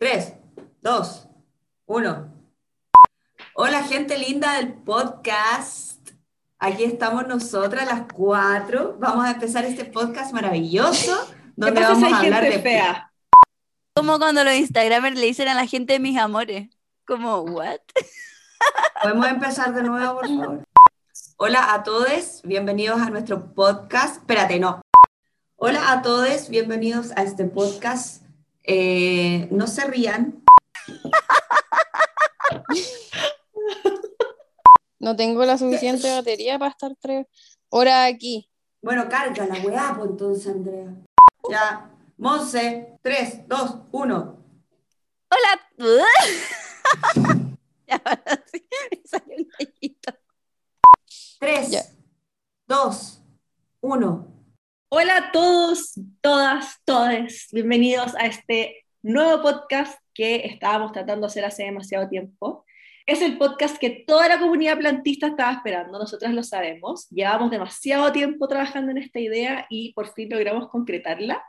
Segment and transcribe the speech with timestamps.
[0.00, 0.32] 3,
[0.80, 1.28] 2,
[1.86, 2.32] 1.
[3.54, 6.10] Hola gente linda del podcast.
[6.60, 8.96] Aquí estamos nosotras las cuatro.
[9.00, 11.16] Vamos a empezar este podcast maravilloso
[11.56, 13.12] donde pasa si vamos a hablar gente de fea?
[13.92, 16.68] Como cuando los Instagramers le dicen a la gente mis amores.
[17.04, 17.80] Como, ¿what?
[19.02, 20.64] Podemos empezar de nuevo, por favor.
[21.38, 24.18] Hola a todos, bienvenidos a nuestro podcast.
[24.18, 24.80] Espérate, no.
[25.56, 28.27] Hola a todos, bienvenidos a este podcast.
[28.70, 30.44] Eh, no se rían.
[34.98, 37.26] No tengo la suficiente batería para estar tres
[37.70, 38.46] horas aquí.
[38.82, 40.94] Bueno, carga la weá, pues entonces, Andrea.
[41.50, 41.90] Ya.
[42.18, 44.44] Monse, 3, 2, 1.
[45.30, 45.60] Hola.
[47.88, 50.12] Ya, ahora sí, me salió un gallito.
[51.40, 51.82] 3, Ya.
[52.66, 53.22] 2,
[53.80, 54.37] 1.
[54.90, 57.48] Hola a todos, todas, todes.
[57.52, 62.64] Bienvenidos a este nuevo podcast que estábamos tratando de hacer hace demasiado tiempo.
[63.04, 67.06] Es el podcast que toda la comunidad plantista estaba esperando, nosotras lo sabemos.
[67.10, 71.44] Llevamos demasiado tiempo trabajando en esta idea y por fin logramos concretarla.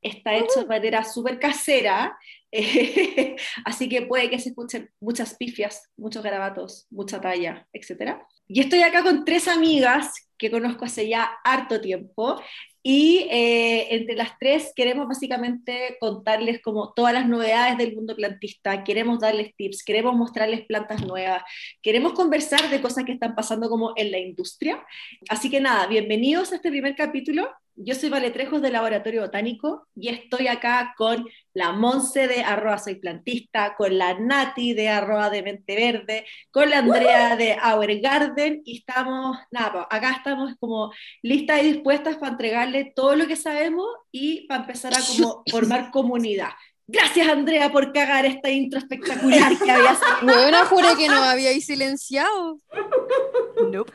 [0.00, 2.16] Está hecho de manera súper casera,
[2.52, 8.18] eh, así que puede que se escuchen muchas pifias, muchos garabatos, mucha talla, etc.
[8.46, 12.40] Y estoy acá con tres amigas que conozco hace ya harto tiempo
[12.82, 18.82] y eh, entre las tres queremos básicamente contarles como todas las novedades del mundo plantista,
[18.84, 21.42] queremos darles tips, queremos mostrarles plantas nuevas,
[21.82, 24.82] queremos conversar de cosas que están pasando como en la industria.
[25.28, 27.50] Así que nada, bienvenidos a este primer capítulo.
[27.82, 32.96] Yo soy Valetrejos del Laboratorio Botánico y estoy acá con la Monse de arroba soy
[32.96, 38.60] plantista, con la Nati de arroba de mente verde, con la Andrea de Our Garden
[38.66, 40.92] y estamos, nada, pues, acá estamos como
[41.22, 45.90] listas y dispuestas para entregarle todo lo que sabemos y para empezar a como formar
[45.90, 46.50] comunidad.
[46.86, 52.58] Gracias Andrea por cagar esta intro espectacular que había Bueno, juré que nos habíais silenciado.
[53.70, 53.92] Nope.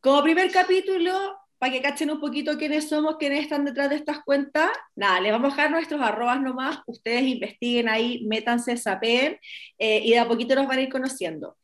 [0.00, 4.22] Como primer capítulo, para que cachen un poquito quiénes somos, quiénes están detrás de estas
[4.24, 9.38] cuentas, nada, les vamos a dejar nuestros arrobas nomás, ustedes investiguen ahí, métanse, sapeen,
[9.78, 11.56] eh, y de a poquito nos van a ir conociendo.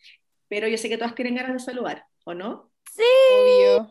[0.49, 2.71] Pero yo sé que todas tienen ganas de saludar, ¿o no?
[2.97, 3.91] Obvio.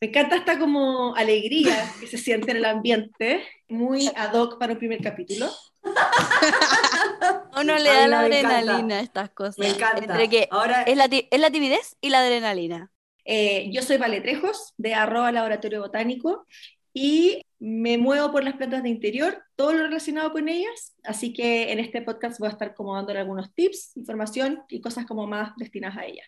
[0.00, 4.72] Me encanta esta como alegría que se siente en el ambiente, muy ad hoc para
[4.72, 5.48] un primer capítulo.
[7.56, 8.58] Uno le da la me encanta.
[8.58, 9.58] adrenalina a estas cosas.
[9.58, 9.98] Me encanta.
[9.98, 12.90] Entre que Ahora, es la, es la timidez y la adrenalina.
[13.24, 16.46] Eh, yo soy Valetrejos, de arroba laboratorio botánico,
[16.94, 21.72] y me muevo por las plantas de interior, todo lo relacionado con ellas, así que
[21.72, 25.52] en este podcast voy a estar como dándole algunos tips, información y cosas como más
[25.56, 26.26] destinadas a ellas.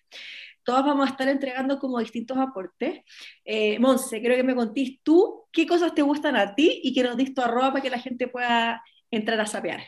[0.63, 3.01] Todos vamos a estar entregando como distintos aportes.
[3.45, 7.03] Eh, Monse, creo que me contís tú qué cosas te gustan a ti y que
[7.03, 9.83] nos dis tu para que la gente pueda entrar a sapear.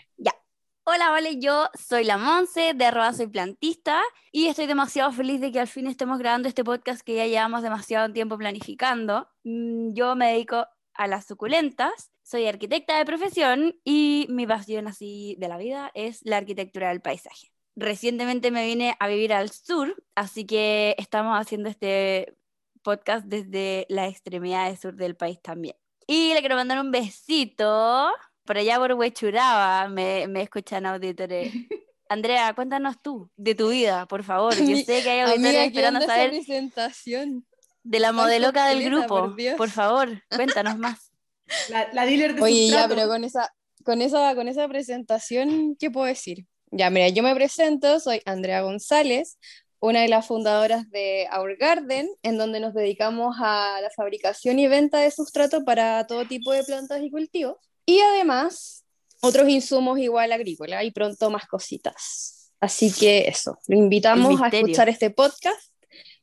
[0.89, 5.51] Hola, vale, yo soy la Monse de arroba soy plantista y estoy demasiado feliz de
[5.51, 9.29] que al fin estemos grabando este podcast que ya llevamos demasiado tiempo planificando.
[9.43, 10.65] Mm, Yo me dedico
[10.95, 16.21] a las suculentas, soy arquitecta de profesión y mi pasión así de la vida es
[16.23, 17.51] la arquitectura del paisaje.
[17.75, 22.37] Recientemente me vine a vivir al sur, así que estamos haciendo este
[22.83, 25.75] podcast desde la extremidad sur del país también.
[26.07, 28.13] Y le quiero mandar un besito
[28.47, 31.53] por allá por Huechuraba, me, me escuchan auditores.
[32.09, 34.55] Andrea, cuéntanos tú de tu vida, por favor.
[34.55, 37.45] Yo sé que hay auditores Amiga, ¿qué esperando saber presentación?
[37.87, 39.35] de la modeloca del grupo.
[39.37, 39.57] por?
[39.57, 41.13] Por favor, cuéntanos más.
[41.69, 45.93] La, la dealer de Oye, ya, pero con esa, con esa, con esa presentación, ¿qué
[45.93, 46.45] puedo decir?
[46.73, 49.39] Ya, mira, yo me presento, soy Andrea González,
[49.79, 54.67] una de las fundadoras de Our Garden, en donde nos dedicamos a la fabricación y
[54.67, 57.59] venta de sustrato para todo tipo de plantas y cultivos.
[57.87, 58.85] Y además,
[59.21, 62.53] otros insumos igual agrícola y pronto más cositas.
[62.61, 65.61] Así que eso, lo invitamos a escuchar este podcast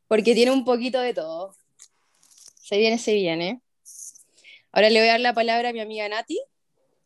[0.07, 1.55] porque tiene un poquito de todo.
[2.61, 3.61] Se viene, se viene.
[4.71, 6.39] Ahora le voy a dar la palabra a mi amiga Nati,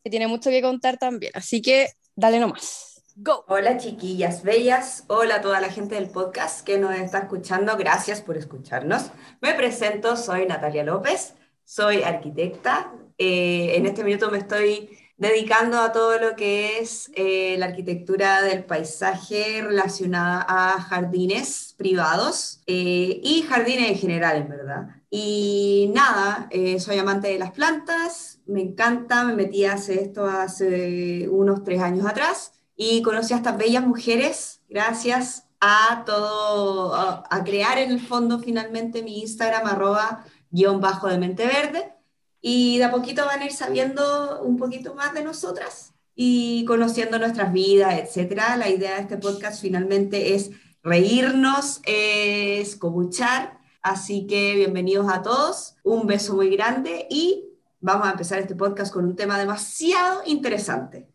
[0.03, 1.31] que tiene mucho que contar también.
[1.35, 3.03] Así que dale nomás.
[3.19, 3.45] Go.
[3.47, 8.21] hola chiquillas bellas, hola a toda la gente del podcast que nos está escuchando, gracias
[8.21, 9.09] por escucharnos.
[9.41, 11.33] Me presento, soy Natalia López,
[11.67, 12.93] soy arquitecta.
[13.17, 18.41] Eh, en este minuto me estoy dedicando a todo lo que es eh, la arquitectura
[18.41, 24.87] del paisaje relacionada a jardines privados eh, y jardines en general, en verdad.
[25.09, 30.25] Y nada, eh, soy amante de las plantas, me encanta, me metí a hacer esto
[30.25, 37.23] hace unos tres años atrás y conocí a estas bellas mujeres gracias a todo, a,
[37.29, 40.23] a crear en el fondo finalmente mi Instagram arroba
[40.57, 41.93] guion bajo de mente verde
[42.41, 47.19] y de a poquito van a ir sabiendo un poquito más de nosotras y conociendo
[47.19, 48.57] nuestras vidas, etcétera.
[48.57, 50.49] La idea de este podcast finalmente es
[50.81, 53.59] reírnos, es comuchar.
[53.83, 57.45] Así que bienvenidos a todos, un beso muy grande y
[57.79, 61.07] vamos a empezar este podcast con un tema demasiado interesante.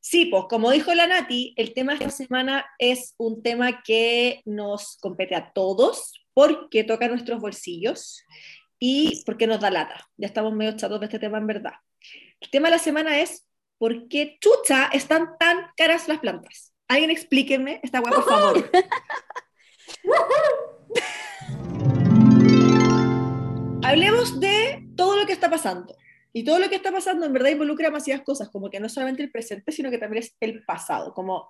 [0.00, 4.42] Sí, pues como dijo la Nati, el tema de esta semana es un tema que
[4.44, 8.24] nos compete a todos porque toca nuestros bolsillos
[8.80, 10.08] y porque nos da lata.
[10.16, 11.74] Ya estamos medio chatos de este tema en verdad.
[12.40, 13.46] El tema de la semana es
[13.78, 16.74] ¿por qué chucha están tan caras las plantas?
[16.88, 18.68] Alguien explíquenme esta hueá, por favor.
[23.84, 25.94] Hablemos de todo lo que está pasando.
[26.32, 29.22] Y todo lo que está pasando en verdad involucra demasiadas cosas, como que no solamente
[29.22, 31.12] el presente, sino que también es el pasado.
[31.12, 31.48] Como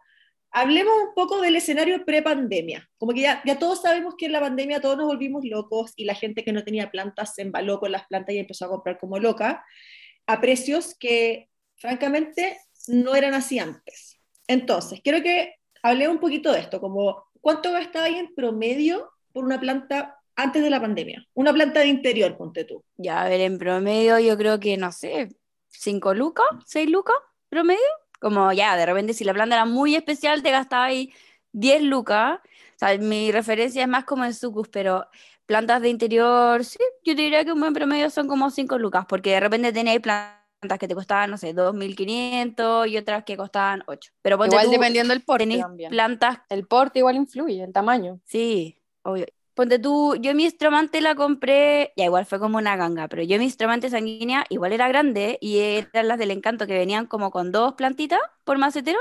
[0.52, 2.88] hablemos un poco del escenario pre-pandemia.
[2.98, 6.14] Como que ya, todos sabemos que en la pandemia todos nos volvimos locos y la
[6.14, 9.18] gente que no tenía plantas se embaló con las plantas y empezó a comprar como
[9.18, 9.64] loca
[10.26, 12.58] a precios que francamente
[12.88, 14.20] no eran así antes.
[14.46, 19.44] Entonces, quiero que hable un poquito de esto, como cuánto gastaba ahí en promedio por
[19.44, 21.26] una planta antes de la pandemia?
[21.34, 22.84] Una planta de interior, ponte tú.
[22.96, 25.28] Ya, a ver, en promedio yo creo que, no sé,
[25.68, 27.16] 5 lucas, 6 lucas
[27.48, 27.80] promedio.
[28.20, 31.12] Como ya, de repente si la planta era muy especial te gastaba ahí
[31.52, 32.38] 10 lucas.
[32.76, 35.06] O sea, mi referencia es más como en sucus, pero
[35.46, 39.30] plantas de interior, sí, yo diría que un buen promedio son como 5 lucas, porque
[39.32, 44.12] de repente tenéis plantas que te costaban, no sé, 2.500 y otras que costaban 8.
[44.22, 45.90] Pero Igual tú, dependiendo del porte también.
[45.90, 48.20] plantas, El porte igual influye, el tamaño.
[48.24, 49.26] sí, obvio.
[49.60, 53.38] Ponte tú, yo mi estromante la compré, ya igual fue como una ganga, pero yo
[53.38, 57.52] mi estromante sanguínea igual era grande y eran las del encanto que venían como con
[57.52, 58.98] dos plantitas por macetero,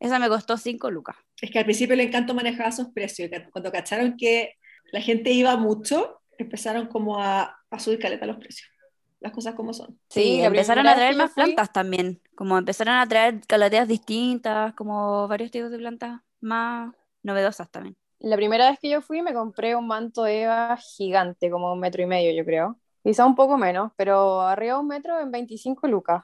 [0.00, 1.16] esa me costó 5 lucas.
[1.40, 3.30] Es que al principio el encanto manejaba esos precios.
[3.52, 4.54] Cuando cacharon que
[4.92, 8.68] la gente iba mucho, empezaron como a, a subir caleta los precios.
[9.20, 9.96] Las cosas como son.
[10.08, 13.86] Sí, la empezaron primera a traer más fui- plantas también, como empezaron a traer calateas
[13.86, 16.92] distintas, como varios tipos de plantas más
[17.22, 17.96] novedosas también.
[18.20, 22.02] La primera vez que yo fui me compré un manto Eva gigante, como un metro
[22.02, 22.78] y medio, yo creo.
[23.02, 26.22] Quizá un poco menos, pero arriba de un metro en 25 lucas.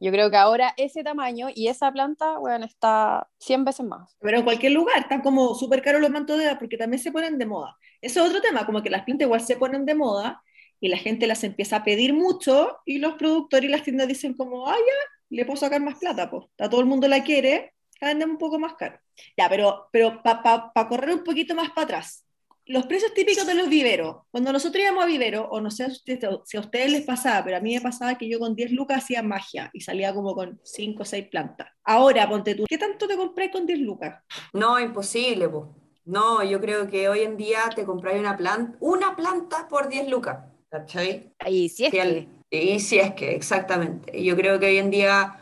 [0.00, 4.16] Yo creo que ahora ese tamaño y esa planta, bueno, está 100 veces más.
[4.20, 7.12] Pero en cualquier lugar están como súper caros los mantos de edad porque también se
[7.12, 7.76] ponen de moda.
[8.00, 10.42] Eso es otro tema, como que las plantas igual se ponen de moda
[10.80, 14.34] y la gente las empieza a pedir mucho y los productores y las tiendas dicen
[14.34, 14.94] como, ah, ya,
[15.30, 16.46] le puedo sacar más plata, pues.
[16.56, 17.71] Todo el mundo la quiere,
[18.02, 18.98] la venden un poco más caro.
[19.36, 22.26] Ya, pero, pero para correr un poquito más para atrás,
[22.66, 26.56] los precios típicos de los viveros, cuando nosotros íbamos a vivero, o no sé si
[26.56, 29.22] a ustedes les pasaba, pero a mí me pasaba que yo con 10 lucas hacía
[29.22, 31.68] magia y salía como con 5 o 6 plantas.
[31.84, 34.22] Ahora, ponte tú, ¿qué tanto te compré con 10 lucas?
[34.52, 35.64] No, imposible, pues.
[36.04, 40.08] No, yo creo que hoy en día te compráis una planta, una planta por 10
[40.08, 40.38] lucas,
[40.68, 41.32] ¿cachai?
[41.46, 44.22] Y si es que, Y si es que, exactamente.
[44.22, 45.36] Yo creo que hoy en día,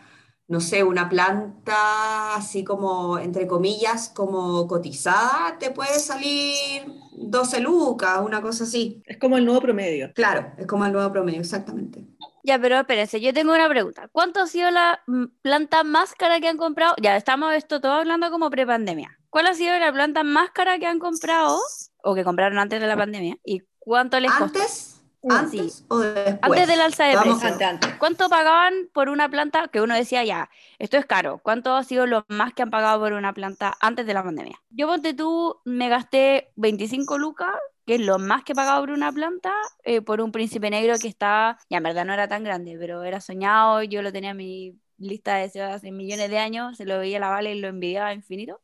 [0.51, 8.19] no sé, una planta así como, entre comillas, como cotizada, te puede salir 12 lucas,
[8.21, 9.01] una cosa así.
[9.07, 10.13] Es como el nuevo promedio.
[10.13, 12.05] Claro, es como el nuevo promedio, exactamente.
[12.43, 14.09] ya, pero espérense, yo tengo una pregunta.
[14.11, 16.97] ¿Cuánto ha sido la mm, planta más cara que han comprado?
[17.01, 19.21] Ya, estamos esto todo hablando como prepandemia.
[19.29, 21.61] ¿Cuál ha sido la planta más cara que han comprado
[22.03, 23.37] o que compraron antes de la pandemia?
[23.45, 24.59] ¿Y cuánto les costó?
[24.59, 24.90] ¿Antes?
[25.29, 25.85] ¿Antes sí.
[25.89, 26.39] o después?
[26.41, 27.63] Antes del alza de precios.
[27.63, 27.95] Antes.
[27.99, 31.41] ¿Cuánto pagaban por una planta que uno decía ya, esto es caro?
[31.43, 34.61] ¿Cuánto ha sido lo más que han pagado por una planta antes de la pandemia?
[34.71, 37.55] Yo, ponte tú, me gasté 25 lucas,
[37.87, 39.53] que es lo más que he pagado por una planta,
[39.85, 43.05] eh, por un príncipe negro que estaba, ya en verdad no era tan grande, pero
[43.05, 46.85] era soñado, yo lo tenía en mi lista de deseos hace millones de años, se
[46.85, 48.61] lo veía a la Vale y lo envidiaba infinito.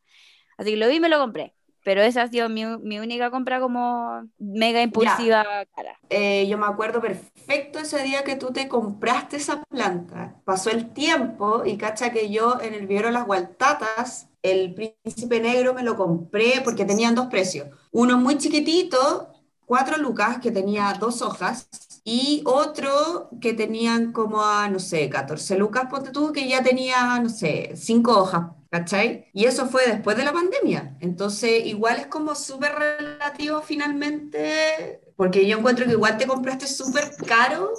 [0.56, 1.55] Así que lo vi y me lo compré.
[1.86, 5.96] Pero esa ha sido mi, mi única compra como mega impulsiva cara.
[6.10, 10.34] Eh, yo me acuerdo perfecto ese día que tú te compraste esa planta.
[10.44, 15.74] Pasó el tiempo y cacha que yo en el vivero Las Gualtatas, el príncipe negro
[15.74, 17.68] me lo compré porque tenían dos precios.
[17.92, 19.28] Uno muy chiquitito,
[19.64, 21.68] cuatro lucas, que tenía dos hojas,
[22.02, 27.20] y otro que tenían como a, no sé, 14 lucas, ponte tú, que ya tenía,
[27.20, 28.55] no sé, cinco hojas.
[28.70, 29.30] ¿Cachai?
[29.32, 30.96] Y eso fue después de la pandemia.
[31.00, 37.04] Entonces, igual es como súper relativo finalmente, porque yo encuentro que igual te compraste súper
[37.26, 37.72] caro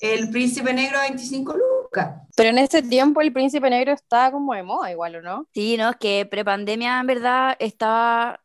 [0.00, 2.22] el príncipe negro a 25 lucas.
[2.36, 5.46] Pero en ese tiempo el príncipe negro estaba como de moda igual, ¿o no?
[5.54, 8.40] Sí, no, es que prepandemia en verdad estaba,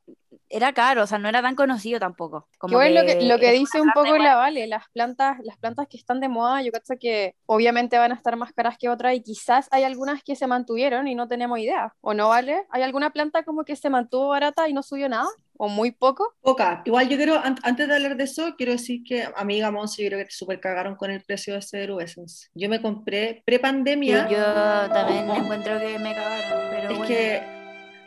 [0.49, 2.47] era caro, o sea, no era tan conocido tampoco.
[2.57, 5.57] Como Que igual lo que, lo que dice un poco la Vale, las plantas, las
[5.57, 8.89] plantas que están de moda, yo creo que obviamente van a estar más caras que
[8.89, 12.65] otras y quizás hay algunas que se mantuvieron y no tenemos idea, ¿o no, Vale?
[12.71, 15.27] ¿Hay alguna planta como que se mantuvo barata y no subió nada?
[15.61, 16.33] ¿O muy poco?
[16.41, 16.81] Poca.
[16.85, 20.07] Igual yo quiero, an- antes de hablar de eso, quiero decir que, amiga Monse, yo
[20.09, 22.47] creo que te super cagaron con el precio de Zero Essence.
[22.53, 24.29] Yo me compré pre-pandemia.
[24.29, 27.43] yo también encuentro que me cagaron, pero Es bueno, que,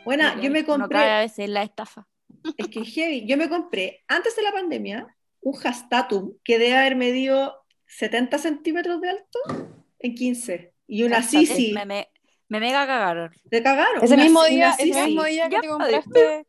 [0.03, 2.07] bueno, yo me compré, a veces la estafa.
[2.57, 5.07] Es que heavy, yo me compré antes de la pandemia
[5.41, 9.39] un Hastatum que debe haber medido 70 centímetros de alto
[9.99, 10.73] en 15.
[10.87, 11.21] Y una.
[11.23, 12.09] Sisi, Me, me,
[12.49, 13.31] me mega cagaron.
[13.49, 14.03] te cagaron.
[14.03, 15.93] Ese una- mismo día, ese mismo día que Ya, te padre.
[16.01, 16.47] compraste,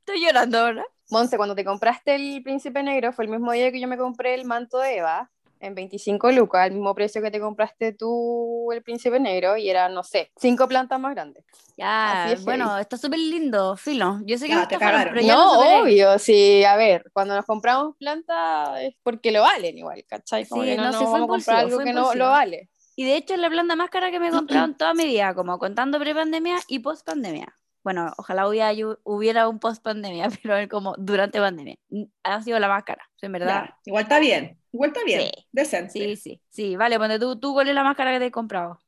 [0.00, 0.84] Estoy llorando ahora.
[1.10, 4.34] Monse, cuando te compraste el Príncipe Negro, fue el mismo día que yo me compré
[4.34, 5.30] el manto de Eva,
[5.64, 9.88] en 25 lucas, el mismo precio que te compraste tú el Príncipe Negro, y era,
[9.88, 11.44] no sé, cinco plantas más grandes.
[11.76, 14.20] Ya, es bueno, está súper lindo, filo.
[14.24, 15.14] Yo sé que Ya, me te cagaron.
[15.14, 19.76] pero ya no, obvio, sí, a ver, cuando nos compramos plantas es porque lo valen
[19.78, 20.46] igual, ¿cachai?
[20.46, 22.70] Como Sí, que no, no, fue vamos a comprar algo que no lo vale.
[22.96, 25.04] Y de hecho es la planta más cara que me he comprado en toda mi
[25.06, 27.52] vida, como contando pre-pandemia y post-pandemia.
[27.82, 31.76] Bueno, ojalá hubiera, hubiera un post-pandemia, pero como durante pandemia.
[32.22, 33.64] Ha sido la más cara, en verdad.
[33.66, 35.46] Ya, igual está bien, igual está bien, Sí.
[35.52, 36.06] decente.
[36.06, 36.76] Sí, sí, sí.
[36.76, 38.80] Vale, ponte tú, tú, ¿cuál es la más cara que te he comprado?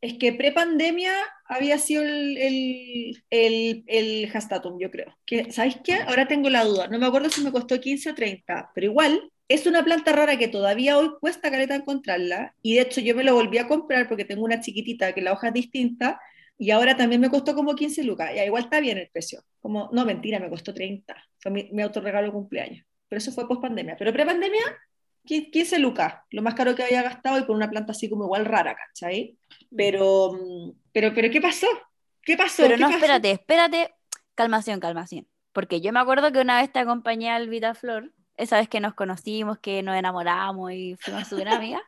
[0.00, 1.12] Es que pre-pandemia
[1.44, 5.14] había sido el, el, el, el Hastatum, yo creo.
[5.26, 5.94] Que, ¿Sabéis qué?
[6.06, 6.88] Ahora tengo la duda.
[6.88, 10.38] No me acuerdo si me costó 15 o 30, pero igual es una planta rara
[10.38, 12.54] que todavía hoy cuesta caleta encontrarla.
[12.62, 15.32] Y de hecho yo me lo volví a comprar porque tengo una chiquitita que la
[15.32, 16.18] hoja es distinta
[16.56, 18.30] y ahora también me costó como 15 lucas.
[18.34, 19.42] Ya, igual está bien el precio.
[19.60, 21.14] Como, no, mentira, me costó 30.
[21.40, 22.86] Fue mi, mi autorregalo de cumpleaños.
[23.10, 23.96] Pero eso fue post-pandemia.
[23.98, 24.62] Pero pre-pandemia,
[25.26, 26.14] 15 lucas.
[26.30, 29.36] Lo más caro que había gastado y por una planta así como igual rara, ¿cachai?
[29.76, 31.66] Pero, mm, pero, pero, ¿qué pasó?
[32.22, 32.62] ¿Qué pasó?
[32.62, 32.96] Pero ¿Qué no, pasó?
[32.98, 33.94] espérate, espérate.
[34.34, 35.26] Calmación, calmación.
[35.52, 38.94] Porque yo me acuerdo que una vez te acompañé al Vitaflor, esa vez que nos
[38.94, 41.82] conocimos, que nos enamoramos y fuimos súper amigas,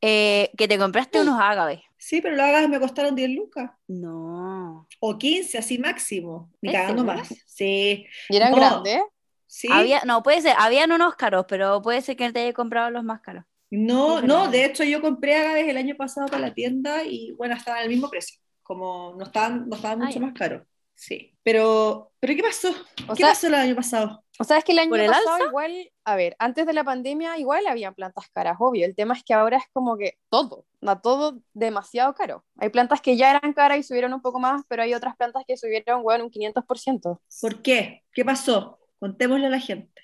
[0.00, 1.80] eh, que te compraste unos ágaves.
[1.98, 3.70] Sí, pero los hagas me costaron 10 lucas.
[3.88, 4.86] No.
[5.00, 6.50] O 15, así máximo.
[6.60, 7.28] Ni ¿Es cagando más.
[7.46, 8.06] Sí.
[8.28, 8.56] Y eran No.
[8.58, 9.02] grandes,
[9.46, 9.68] Sí.
[9.70, 13.04] Había, no, puede ser, habían unos caros, pero puede ser que te haya comprado los
[13.04, 13.44] más caros.
[13.70, 17.54] No, no, de hecho yo compré agaves el año pasado para la tienda y bueno,
[17.54, 18.40] estaban al mismo precio.
[18.62, 20.62] Como no estaban, no estaban Ah, mucho más caros.
[20.94, 21.36] Sí.
[21.42, 22.70] Pero, ¿pero qué pasó?
[23.08, 24.24] O ¿Qué sea, pasó el año pasado?
[24.38, 25.46] O sea, es que el año ¿Por el pasado alza?
[25.48, 28.86] igual, a ver, antes de la pandemia igual había plantas caras, obvio.
[28.86, 32.44] El tema es que ahora es como que todo, da todo demasiado caro.
[32.58, 35.42] Hay plantas que ya eran caras y subieron un poco más, pero hay otras plantas
[35.46, 37.20] que subieron, bueno, un 500%.
[37.40, 38.04] ¿Por qué?
[38.12, 38.78] ¿Qué pasó?
[38.98, 40.02] Contémosle a la gente.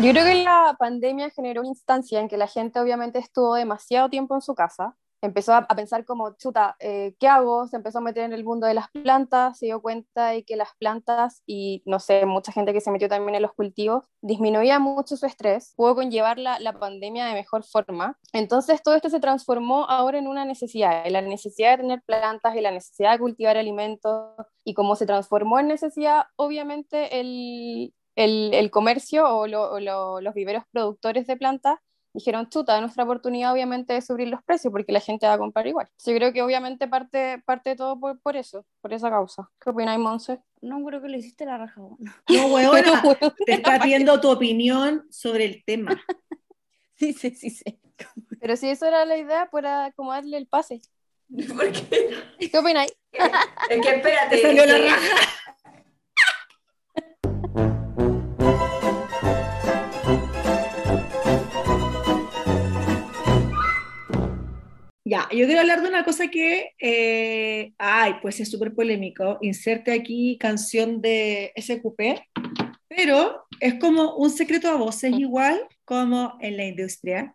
[0.00, 4.08] Yo creo que la pandemia generó una instancia en que la gente obviamente estuvo demasiado
[4.08, 7.66] tiempo en su casa, empezó a, pensar como, chuta, eh, ¿qué hago?
[7.66, 10.56] Se empezó a meter en el mundo de las plantas, se dio cuenta de que
[10.56, 14.78] las plantas y, no sé, mucha gente que se metió también en los cultivos, disminuía
[14.78, 18.18] mucho su estrés, pudo conllevar la, la pandemia de mejor forma.
[18.32, 22.54] Entonces todo esto se transformó ahora en una necesidad, en la necesidad de tener plantas
[22.54, 24.34] y la necesidad de cultivar alimentos,
[24.64, 30.64] y como se transformó en necesidad, obviamente el, el, el comercio o lo, los viveros
[30.72, 31.78] productores de plantas
[32.18, 35.66] dijeron, chuta, nuestra oportunidad obviamente es subir los precios porque la gente va a comprar
[35.66, 35.88] igual.
[36.04, 39.48] Yo creo que obviamente parte, parte todo por, por eso, por esa causa.
[39.60, 40.40] ¿Qué opináis, Monse?
[40.60, 41.80] No creo que lo hiciste la raja.
[42.28, 43.02] No, weona,
[43.46, 45.90] te está pidiendo tu opinión sobre el tema.
[47.00, 47.80] Sí, sí, sí, sí.
[48.40, 50.80] Pero si eso era la idea, para como darle el pase.
[51.28, 52.10] ¿Por qué?
[52.50, 52.92] ¿Qué opináis?
[53.12, 54.34] Es que espérate.
[54.34, 55.37] Te salió la raja.
[65.10, 69.38] Ya, yo quiero hablar de una cosa que, eh, ay, pues es súper polémico.
[69.40, 72.28] Inserte aquí canción de SQP,
[72.88, 77.34] pero es como un secreto a voces igual como en la industria.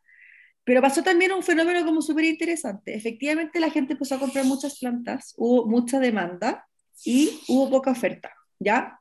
[0.64, 2.94] Pero pasó también un fenómeno como súper interesante.
[2.94, 6.68] Efectivamente, la gente empezó a comprar muchas plantas, hubo mucha demanda
[7.04, 9.00] y hubo poca oferta, ¿ya?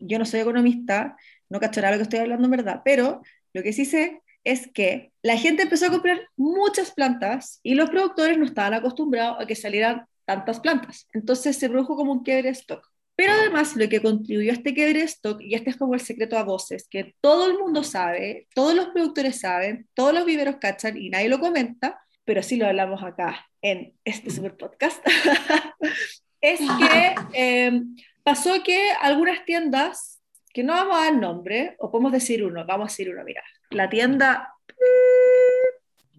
[0.00, 1.16] Yo no soy economista,
[1.48, 4.20] no cacho nada de lo que estoy hablando en verdad, pero lo que sí sé
[4.44, 9.38] es que la gente empezó a comprar muchas plantas y los productores no estaban acostumbrados
[9.40, 11.06] a que salieran tantas plantas.
[11.12, 12.86] Entonces se produjo como un quiebre de stock.
[13.16, 16.00] Pero además lo que contribuyó a este quiebre de stock, y este es como el
[16.00, 20.56] secreto a voces, que todo el mundo sabe, todos los productores saben, todos los viveros
[20.56, 25.04] cachan y nadie lo comenta, pero sí lo hablamos acá en este super podcast,
[26.40, 27.82] es que eh,
[28.22, 30.19] pasó que algunas tiendas,
[30.52, 33.42] que no vamos a dar nombre, o podemos decir uno, vamos a decir uno, mira,
[33.70, 34.54] la tienda,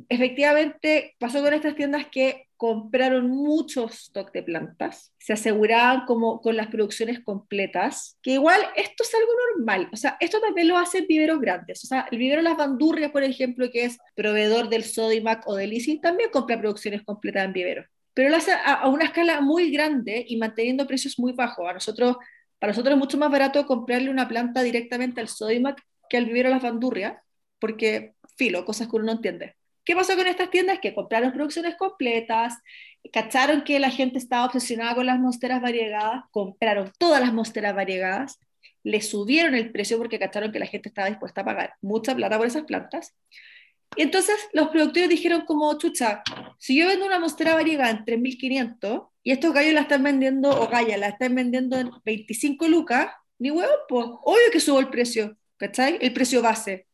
[0.10, 6.56] efectivamente pasó con estas tiendas que compraron mucho stock de plantas, se aseguraban como con
[6.56, 11.08] las producciones completas, que igual esto es algo normal, o sea, esto también lo hacen
[11.08, 15.48] viveros grandes, o sea, el vivero Las Bandurrias, por ejemplo, que es proveedor del Sodimac
[15.48, 19.06] o del Leasing, también compra producciones completas en viveros, pero lo hace a, a una
[19.06, 21.68] escala muy grande y manteniendo precios muy bajos.
[21.68, 22.18] A nosotros
[22.62, 26.50] Para nosotros es mucho más barato comprarle una planta directamente al Sodimac que al vivero
[26.50, 27.16] a las bandurrias,
[27.58, 29.56] porque, filo, cosas que uno no entiende.
[29.84, 30.78] ¿Qué pasó con estas tiendas?
[30.78, 32.60] Que compraron producciones completas,
[33.12, 38.40] cacharon que la gente estaba obsesionada con las monsteras variegadas, compraron todas las monsteras variegadas,
[38.84, 42.38] le subieron el precio porque cacharon que la gente estaba dispuesta a pagar mucha plata
[42.38, 43.16] por esas plantas.
[43.96, 46.24] Y entonces los productores dijeron como, chucha,
[46.58, 50.68] si yo vendo una monstera variegada en 3.500 y estos gallos la están vendiendo, o
[50.68, 53.08] gallas la están vendiendo en 25 lucas,
[53.38, 55.98] ni huevo, pues, obvio que subo el precio, ¿cachai?
[56.02, 56.88] El precio base.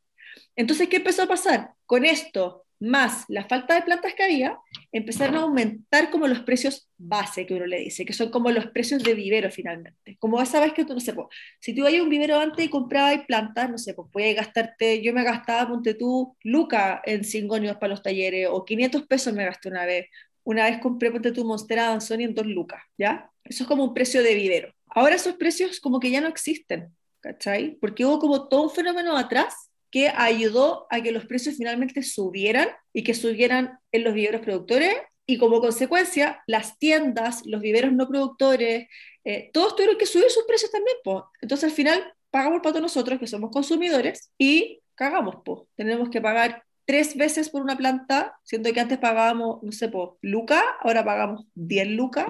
[0.56, 1.72] Entonces, ¿qué empezó a pasar?
[1.86, 4.58] Con esto, más la falta de plantas que había,
[4.92, 8.68] empezaron a aumentar como los precios base que uno le dice, que son como los
[8.68, 10.18] precios de vivero finalmente.
[10.20, 11.14] Como esa vez que tú, no sé,
[11.60, 15.14] si tú hay un vivero antes y comprabas plantas, no sé, pues puedes gastarte, yo
[15.14, 19.70] me gastaba, ponte tú, Luca en cingonios para los talleres, o 500 pesos me gasté
[19.70, 20.08] una vez.
[20.44, 23.30] Una vez compré, ponte tú, Monstera Danzoni en dos lucas, ¿ya?
[23.44, 24.74] Eso es como un precio de vivero.
[24.88, 27.78] Ahora esos precios como que ya no existen, ¿cachai?
[27.82, 32.70] Porque hubo como todo un fenómeno atrás que ayudó a que los precios finalmente subieran
[32.94, 34.94] y que subieran en los viveros productores
[35.26, 38.88] y como consecuencia las tiendas, los viveros no productores,
[39.24, 40.98] eh, todos tuvieron que subir sus precios también.
[41.04, 45.38] pues Entonces al final pagamos para todos nosotros que somos consumidores y cagamos.
[45.44, 49.90] pues Tenemos que pagar tres veces por una planta, siendo que antes pagábamos, no sé,
[49.90, 52.28] pues, Luca, ahora pagamos 10 lucas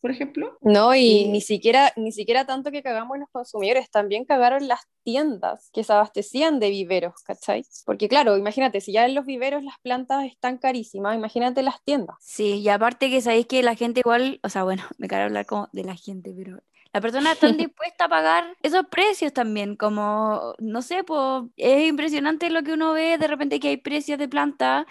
[0.00, 0.56] por ejemplo.
[0.60, 5.70] No, y ni siquiera, ni siquiera tanto que cagamos los consumidores, también cagaron las tiendas
[5.72, 7.64] que se abastecían de viveros, ¿cachai?
[7.84, 12.16] Porque claro, imagínate, si ya en los viveros las plantas están carísimas, imagínate las tiendas.
[12.20, 15.46] Sí, y aparte que sabéis que la gente igual, o sea, bueno, me quiero hablar
[15.46, 16.60] como de la gente, pero
[16.92, 22.50] la persona está dispuesta a pagar esos precios también, como, no sé, pues es impresionante
[22.50, 24.86] lo que uno ve de repente que hay precios de planta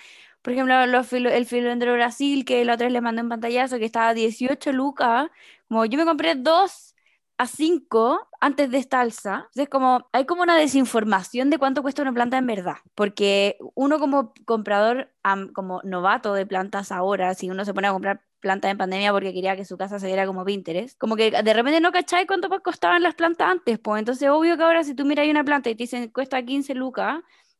[0.48, 3.84] por ejemplo, los el filondro Brasil, que la otra vez le mandé un pantallazo, que
[3.84, 5.30] estaba a 18 lucas.
[5.68, 6.96] Como yo me compré dos
[7.38, 9.48] a 5 antes de esta alza.
[9.50, 12.77] Entonces, como, hay como una desinformación de cuánto cuesta una planta en verdad.
[12.96, 15.12] Porque uno como comprador,
[15.54, 19.34] como novato de plantas ahora, si uno se pone a comprar plantas en pandemia porque
[19.34, 22.48] quería que su casa se viera como Pinterest, como que de repente no cacháis cuánto
[22.63, 23.80] costaban las plantas antes.
[23.80, 26.74] Pues entonces, obvio que ahora si tú miras una planta y te dicen cuesta 15
[26.74, 27.17] lucas,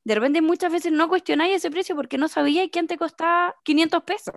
[0.08, 4.04] de repente muchas veces no cuestionáis ese precio porque no sabíais que antes costaba 500
[4.04, 4.36] pesos.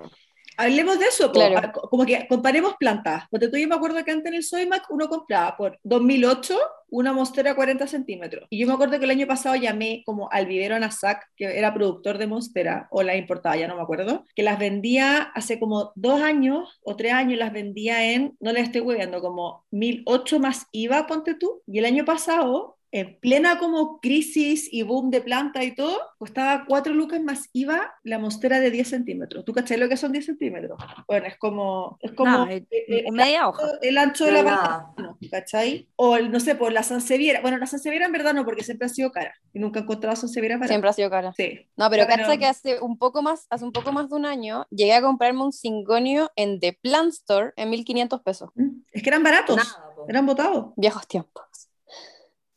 [0.57, 1.71] Hablemos de eso, claro.
[1.73, 3.23] como que comparemos plantas.
[3.31, 7.13] Porque tú yo me acuerdo que antes en el Soymac uno compraba por 2008 una
[7.13, 8.49] monstera 40 centímetros.
[8.51, 11.73] Y yo me acuerdo que el año pasado llamé como al vivero Nasac, que era
[11.73, 15.93] productor de monstera, o la importaba, ya no me acuerdo, que las vendía hace como
[15.95, 20.67] dos años o tres años, las vendía en, no le estoy hueviendo, como 1008 más
[20.73, 21.63] IVA, ponte tú.
[21.69, 26.65] Y el año pasado en plena como crisis y boom de planta y todo, costaba
[26.67, 29.45] 4 lucas más IVA la mostera de 10 centímetros.
[29.45, 30.79] ¿Tú cachai lo que son 10 centímetros?
[31.07, 31.99] Bueno, es como...
[32.01, 33.63] Es como eh, eh, media hoja.
[33.83, 34.95] El ancho de la planta,
[35.31, 35.89] ¿cachai?
[35.97, 37.41] O, no sé, por la Sanseviera.
[37.41, 39.35] Bueno, la Sanseviera en verdad no, porque siempre ha sido cara.
[39.53, 40.69] Y nunca he encontrado Sanseviera para...
[40.69, 41.33] Siempre ha sido cara.
[41.37, 41.69] Sí.
[41.77, 44.67] No, pero cachai que hace un poco más, hace un poco más de un año,
[44.71, 48.51] llegué a comprarme un cingonio en The Plant Store en 1500 pesos.
[48.55, 49.79] Mm, es que eran baratos.
[50.09, 50.73] eran botados.
[50.77, 51.50] Viejos tiempos.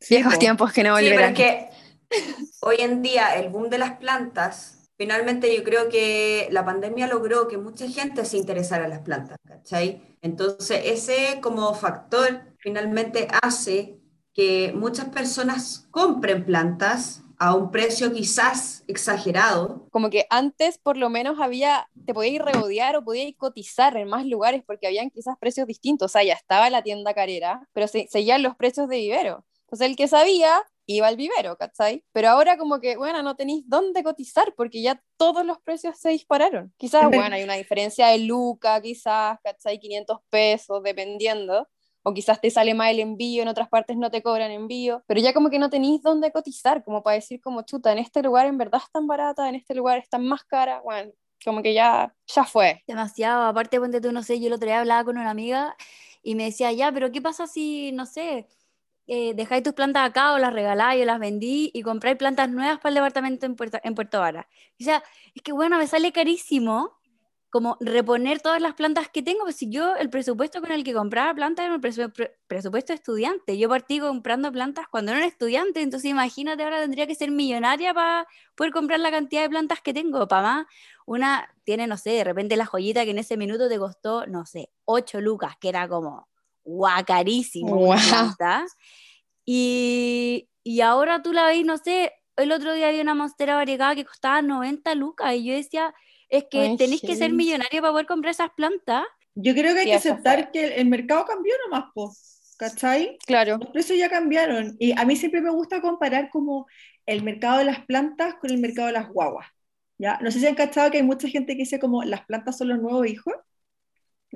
[0.10, 1.36] Viejos tiempos que no volverán.
[1.36, 1.70] Sí, porque
[2.62, 7.48] hoy en día el boom de las plantas, finalmente yo creo que la pandemia logró
[7.48, 10.18] que mucha gente se interesara en las plantas, ¿cachai?
[10.22, 14.00] Entonces ese como factor finalmente hace
[14.34, 19.88] que muchas personas compren plantas a un precio quizás exagerado.
[19.92, 24.08] Como que antes por lo menos había, te podías ir rebodear o podías cotizar en
[24.08, 26.06] más lugares porque habían quizás precios distintos.
[26.06, 29.46] O sea, ya estaba la tienda carera, pero se, seguían los precios de vivero.
[29.74, 32.06] Entonces el que sabía iba al vivero, ¿cachai?
[32.12, 36.10] Pero ahora como que, bueno, no tenéis dónde cotizar porque ya todos los precios se
[36.10, 36.72] dispararon.
[36.78, 39.80] Quizás, bueno, hay una diferencia de luca, quizás, ¿cachai?
[39.80, 41.68] 500 pesos, dependiendo.
[42.04, 45.20] O quizás te sale más el envío, en otras partes no te cobran envío, pero
[45.20, 48.46] ya como que no tenéis dónde cotizar, como para decir como chuta, en este lugar
[48.46, 51.74] en verdad es tan barata, en este lugar es tan más cara, bueno, como que
[51.74, 52.84] ya, ya fue.
[52.86, 55.76] Demasiado, aparte ponte tú, no sé, yo el otro día hablaba con una amiga
[56.22, 58.48] y me decía, ya, pero ¿qué pasa si, no sé,
[59.08, 62.78] eh, dejáis tus plantas acá o las regaláis o las vendí y compráis plantas nuevas
[62.80, 64.48] para el departamento en Puerto, en Puerto Vara.
[64.80, 65.04] O sea,
[65.36, 66.94] es que bueno, me sale carísimo
[67.54, 70.92] como reponer todas las plantas que tengo, pues si yo el presupuesto con el que
[70.92, 71.82] compraba plantas era un
[72.48, 77.14] presupuesto estudiante, yo partí comprando plantas cuando no era estudiante, entonces imagínate ahora tendría que
[77.14, 80.66] ser millonaria para poder comprar la cantidad de plantas que tengo, para
[81.06, 84.48] una tiene, no sé, de repente la joyita que en ese minuto te costó, no
[84.48, 86.28] sé, 8 lucas, que era como
[86.64, 87.94] guacarísimo.
[89.46, 93.96] Y, y ahora tú la veis, no sé, el otro día había una monstera variegada
[93.96, 95.94] que costaba 90 lucas y yo decía,
[96.30, 99.04] es que tenéis que ser millonario para poder comprar esas plantas.
[99.36, 102.34] Yo creo que hay que aceptar que el mercado cambió nomás, pues.
[102.58, 103.18] ¿cachai?
[103.26, 103.58] Claro.
[103.58, 104.76] Los precios ya cambiaron.
[104.80, 106.68] Y a mí siempre me gusta comparar como
[107.06, 109.48] el mercado de las plantas con el mercado de las guaguas.
[109.98, 110.20] ¿ya?
[110.22, 112.70] No sé si han cachado que hay mucha gente que dice como las plantas son
[112.70, 113.34] los nuevos hijos.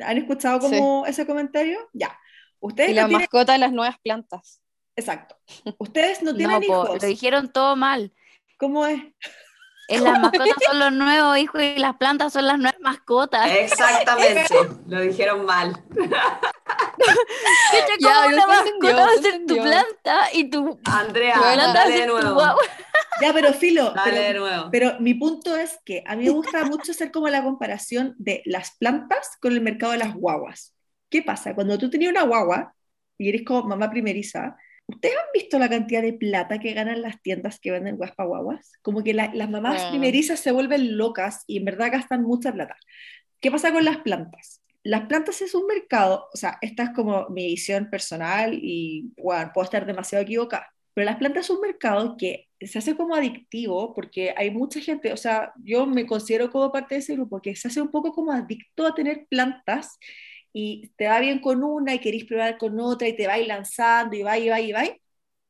[0.03, 1.79] ¿Han escuchado como ese comentario?
[1.93, 2.17] Ya.
[2.60, 4.62] Ustedes Y no la tienen- mascota de las nuevas plantas.
[4.95, 5.36] Exacto.
[5.77, 7.01] Ustedes no tienen No, po, hijos.
[7.03, 8.13] lo dijeron todo mal.
[8.57, 9.01] ¿Cómo es?
[9.88, 13.50] Las mascotas son los nuevos hijos y las plantas son las nuevas mascotas.
[13.50, 14.54] Exactamente,
[14.88, 15.82] lo dijeron mal.
[18.00, 21.36] Ya, ¿Cómo no una mascota entendió, va a se ser tu planta y tu Andrea,
[21.36, 22.41] planta dale de nuevo.
[23.21, 24.69] Ya, pero filo, Dale de pero, nuevo.
[24.71, 28.41] pero mi punto es que a mí me gusta mucho hacer como la comparación de
[28.45, 30.76] las plantas con el mercado de las guaguas.
[31.10, 31.56] ¿Qué pasa?
[31.56, 32.76] Cuando tú tenías una guagua
[33.17, 34.56] y eres como mamá primeriza,
[34.88, 38.26] ¿ustedes han visto la cantidad de plata que ganan las tiendas que venden guas pa'
[38.26, 38.71] guaguas?
[38.82, 39.89] Como que la- las mamás Ah.
[39.91, 42.76] primerizas se vuelven locas y en verdad gastan mucha plata.
[43.41, 44.62] ¿Qué pasa con las plantas?
[44.84, 49.52] Las plantas es un mercado, o sea, esta es como mi visión personal y bueno,
[49.54, 53.93] puedo estar demasiado equivocada, pero las plantas es un mercado que se hace como adictivo
[53.93, 57.56] porque hay mucha gente, o sea, yo me considero como parte de ese grupo que
[57.56, 59.97] se hace un poco como adicto a tener plantas
[60.57, 64.15] y te va bien con una y querís probar con otra y te vais lanzando
[64.15, 64.83] y va y va y va.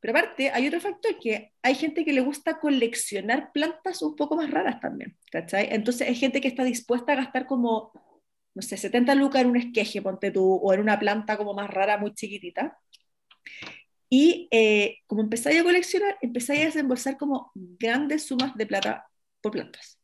[0.01, 4.35] Pero aparte, hay otro factor que hay gente que le gusta coleccionar plantas un poco
[4.35, 5.69] más raras también, ¿cachai?
[5.71, 7.91] Entonces hay gente que está dispuesta a gastar como,
[8.53, 11.69] no sé, 70 lucas en un esqueje, ponte tú, o en una planta como más
[11.69, 12.77] rara, muy chiquitita.
[14.09, 19.07] Y eh, como empezáis a coleccionar, empezáis a desembolsar como grandes sumas de plata
[19.41, 19.96] por plantas.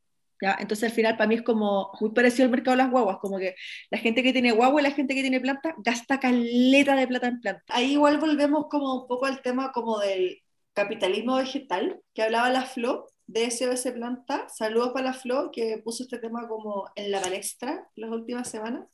[0.44, 0.58] ¿Ya?
[0.60, 3.40] Entonces al final para mí es como muy parecido al mercado de las guaguas, como
[3.40, 3.56] que
[3.90, 7.28] la gente que tiene guagua y la gente que tiene planta gasta caleta de plata
[7.28, 7.64] en planta.
[7.70, 10.42] Ahí igual volvemos como un poco al tema como del
[10.74, 14.48] capitalismo vegetal, que hablaba la Flo de SOS Planta.
[14.50, 18.86] Saludos para la Flo, que puso este tema como en la palestra las últimas semanas.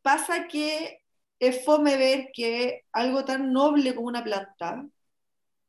[0.00, 1.00] Pasa que
[1.38, 4.86] es fome ver que algo tan noble como una planta,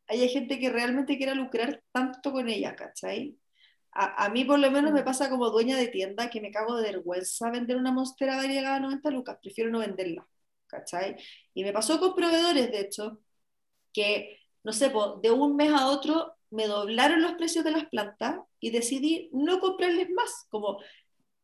[0.08, 3.38] hay gente que realmente quiera lucrar tanto con ella, ¿cachai?
[3.96, 6.78] A, a mí por lo menos me pasa como dueña de tienda que me cago
[6.78, 10.28] de vergüenza vender una monstera variegada a 90 lucas, prefiero no venderla,
[10.68, 11.16] ¿cachai?
[11.54, 13.20] Y me pasó con proveedores, de hecho,
[13.94, 17.86] que, no sé, po, de un mes a otro me doblaron los precios de las
[17.88, 20.80] plantas y decidí no comprarles más, como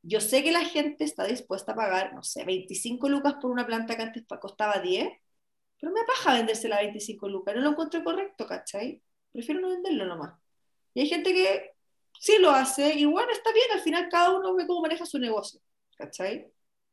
[0.03, 3.65] yo sé que la gente está dispuesta a pagar, no sé, 25 lucas por una
[3.67, 5.09] planta que antes costaba 10,
[5.79, 9.01] pero me paja vendérsela a 25 lucas, no lo encuentro correcto, ¿cachai?
[9.31, 10.39] Prefiero no venderlo nomás.
[10.93, 11.71] Y hay gente que
[12.21, 15.17] sí lo hace, y bueno, está bien, al final cada uno ve cómo maneja su
[15.17, 15.59] negocio,
[15.97, 16.47] ¿cachai?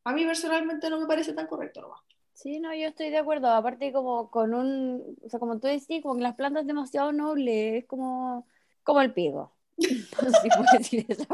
[0.05, 2.01] A mí personalmente no me parece tan correcto nomás.
[2.33, 3.49] Sí, no, yo estoy de acuerdo.
[3.49, 7.79] Aparte, como con un, o sea, como tú decís, como que las plantas demasiado noble,
[7.79, 8.47] es como,
[8.83, 9.55] como el pigo.
[10.23, 11.27] No sé si puedo decir esa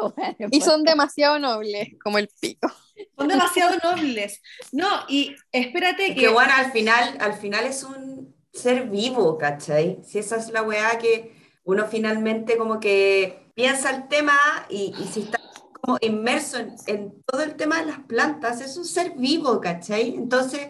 [0.51, 2.69] Y son demasiado nobles, como el pico.
[3.17, 4.43] Son demasiado nobles.
[4.73, 6.21] No, y espérate Es que...
[6.23, 10.01] que bueno, al final, al final es un ser vivo, ¿cachai?
[10.05, 11.33] Si esa es la weá que
[11.65, 14.37] uno finalmente como que piensa el tema
[14.69, 15.41] y, si está
[15.81, 20.15] como inmerso en, todo el tema de las plantas, es un ser vivo, ¿cachai?
[20.15, 20.69] Entonces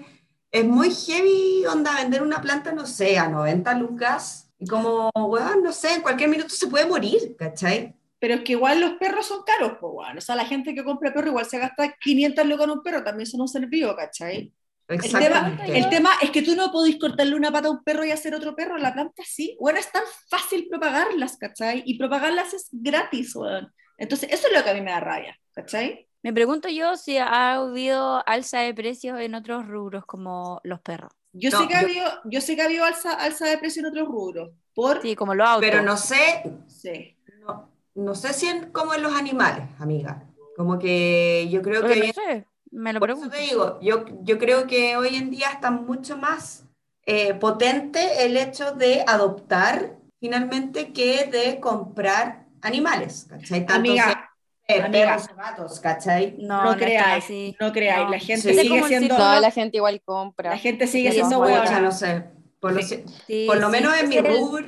[0.51, 5.63] es muy heavy onda vender una planta, no sé, a 90 lucas y como, weón,
[5.63, 7.95] no sé, en cualquier minuto se puede morir, ¿cachai?
[8.19, 10.19] Pero es que igual los perros son caros, pues, bueno.
[10.19, 13.03] O sea, la gente que compra perro igual se gasta 500 lucas en un perro,
[13.05, 14.53] también son un ser vivo, ¿cachai?
[14.89, 18.05] El tema, el tema es que tú no podés cortarle una pata a un perro
[18.05, 19.57] y hacer otro perro, la planta sí.
[19.59, 21.83] Bueno, es tan fácil propagarlas, ¿cachai?
[21.87, 23.73] Y propagarlas es gratis, weón.
[23.97, 26.07] Entonces, eso es lo que a mí me da rabia, ¿cachai?
[26.23, 31.13] Me pregunto yo si ha habido alza de precios en otros rubros como los perros.
[31.33, 33.59] Yo, No, sé, que ha yo- habido, yo sé que ha habido alza, alza de
[33.59, 34.51] precio en otros rubros.
[34.75, 35.01] Por...
[35.03, 35.69] Sí, como los autos.
[35.69, 37.17] Pero no sé, Sí.
[37.41, 40.25] no, no sé si en, como en los animales, amiga.
[40.57, 43.37] Como que yo creo Pero que no sé, me lo por eso pregunto.
[43.37, 46.65] te digo, yo, yo creo que hoy en día está mucho más
[47.07, 53.67] eh, potente el hecho de adoptar finalmente que de comprar animales, ¿cachai?
[53.67, 54.31] Tanto Amiga, sea,
[54.69, 54.91] eh, amiga.
[55.17, 56.37] perros gatos, ¿cachai?
[56.39, 57.25] No, no, creáis,
[57.61, 58.05] no creáis.
[58.05, 58.11] No.
[58.11, 58.59] La gente Sí.
[58.59, 59.19] Sigue siendo...
[59.19, 60.51] No, la gente igual compra.
[60.51, 61.81] La gente sigue Sí, siendo huevona.
[61.81, 62.25] no sé.
[62.61, 63.05] Por lo, Sí.
[63.27, 64.65] Sí, por lo sí, menos en mi rubro,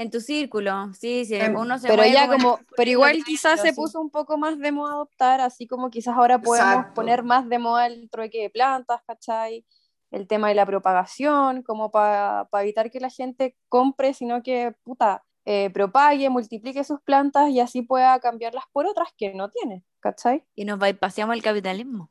[0.00, 3.68] En tu círculo, sí, sí, Em, uno se Pero ya como pero igual quizás se
[3.68, 3.74] sí.
[3.74, 6.94] puso un poco más de moda adoptar, así como quizás ahora podemos Exacto.
[6.94, 9.66] poner más de moda el trueque de plantas, ¿cachai?
[10.10, 15.22] El tema de la propagación, como para evitar que la gente compre, sino que, puta,
[15.44, 20.46] eh, propague, multiplique sus plantas y así pueda cambiarlas por otras que no tiene, ¿cachai?
[20.54, 22.08] Y nos bypaseamos el capitalismo.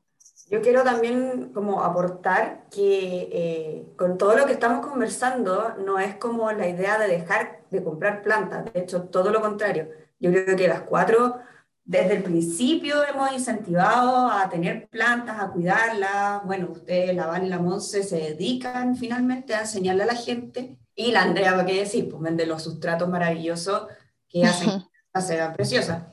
[0.51, 6.15] Yo quiero también como aportar que eh, con todo lo que estamos conversando no es
[6.17, 9.89] como la idea de dejar de comprar plantas, de hecho todo lo contrario.
[10.19, 11.39] Yo creo que las cuatro
[11.85, 16.45] desde el principio hemos incentivado a tener plantas, a cuidarlas.
[16.45, 20.77] Bueno, ustedes, la Van y la Monse, se dedican finalmente a enseñarle a la gente.
[20.93, 22.07] Y la Andrea, ¿para qué decir?
[22.07, 23.87] Pues vende los sustratos maravillosos
[24.27, 24.83] que hacen
[25.21, 26.03] sean preciosas.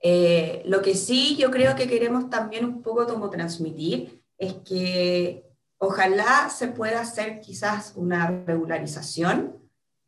[0.00, 5.44] Eh, lo que sí yo creo que queremos también un poco como transmitir es que
[5.78, 9.56] ojalá se pueda hacer quizás una regularización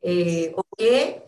[0.00, 1.22] eh, o que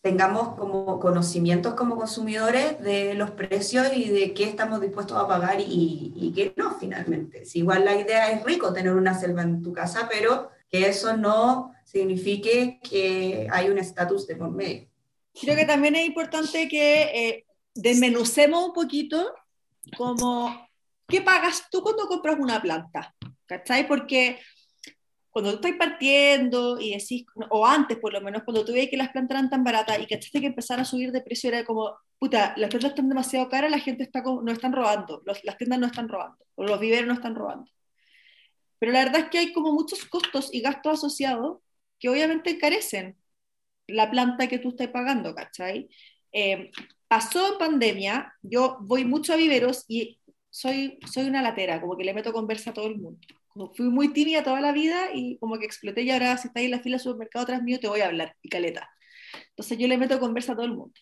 [0.00, 5.60] tengamos como conocimientos como consumidores de los precios y de qué estamos dispuestos a pagar
[5.60, 7.44] y, y qué no finalmente.
[7.44, 11.16] Si igual la idea es rico tener una selva en tu casa, pero que eso
[11.16, 14.88] no signifique que hay un estatus de por medio.
[15.40, 19.32] Creo que también es importante que eh, desmenucemos un poquito
[19.96, 20.68] como
[21.06, 23.14] qué pagas tú cuando compras una planta,
[23.46, 23.86] ¿cachai?
[23.86, 24.40] Porque
[25.32, 28.98] cuando tú estás partiendo y decís, o antes por lo menos, cuando tú veías que
[28.98, 31.96] las plantas eran tan baratas y que que empezar a subir de precio, era como,
[32.18, 35.86] puta, las plantas están demasiado caras, la gente está no están robando, las tiendas no
[35.86, 37.70] están robando, o los viveros no están robando.
[38.78, 41.60] Pero la verdad es que hay como muchos costos y gastos asociados
[41.98, 43.16] que obviamente encarecen
[43.86, 45.88] la planta que tú estás pagando, ¿cachai?
[46.32, 46.70] Eh,
[47.08, 50.18] pasó pandemia, yo voy mucho a viveros y
[50.50, 53.26] soy, soy una latera, como que le meto conversa a todo el mundo.
[53.52, 56.66] Como fui muy tímida toda la vida y como que exploté y ahora si estáis
[56.66, 58.90] en la fila del supermercado atrás mío te voy a hablar y caleta.
[59.50, 60.94] Entonces yo le meto conversa a todo el mundo.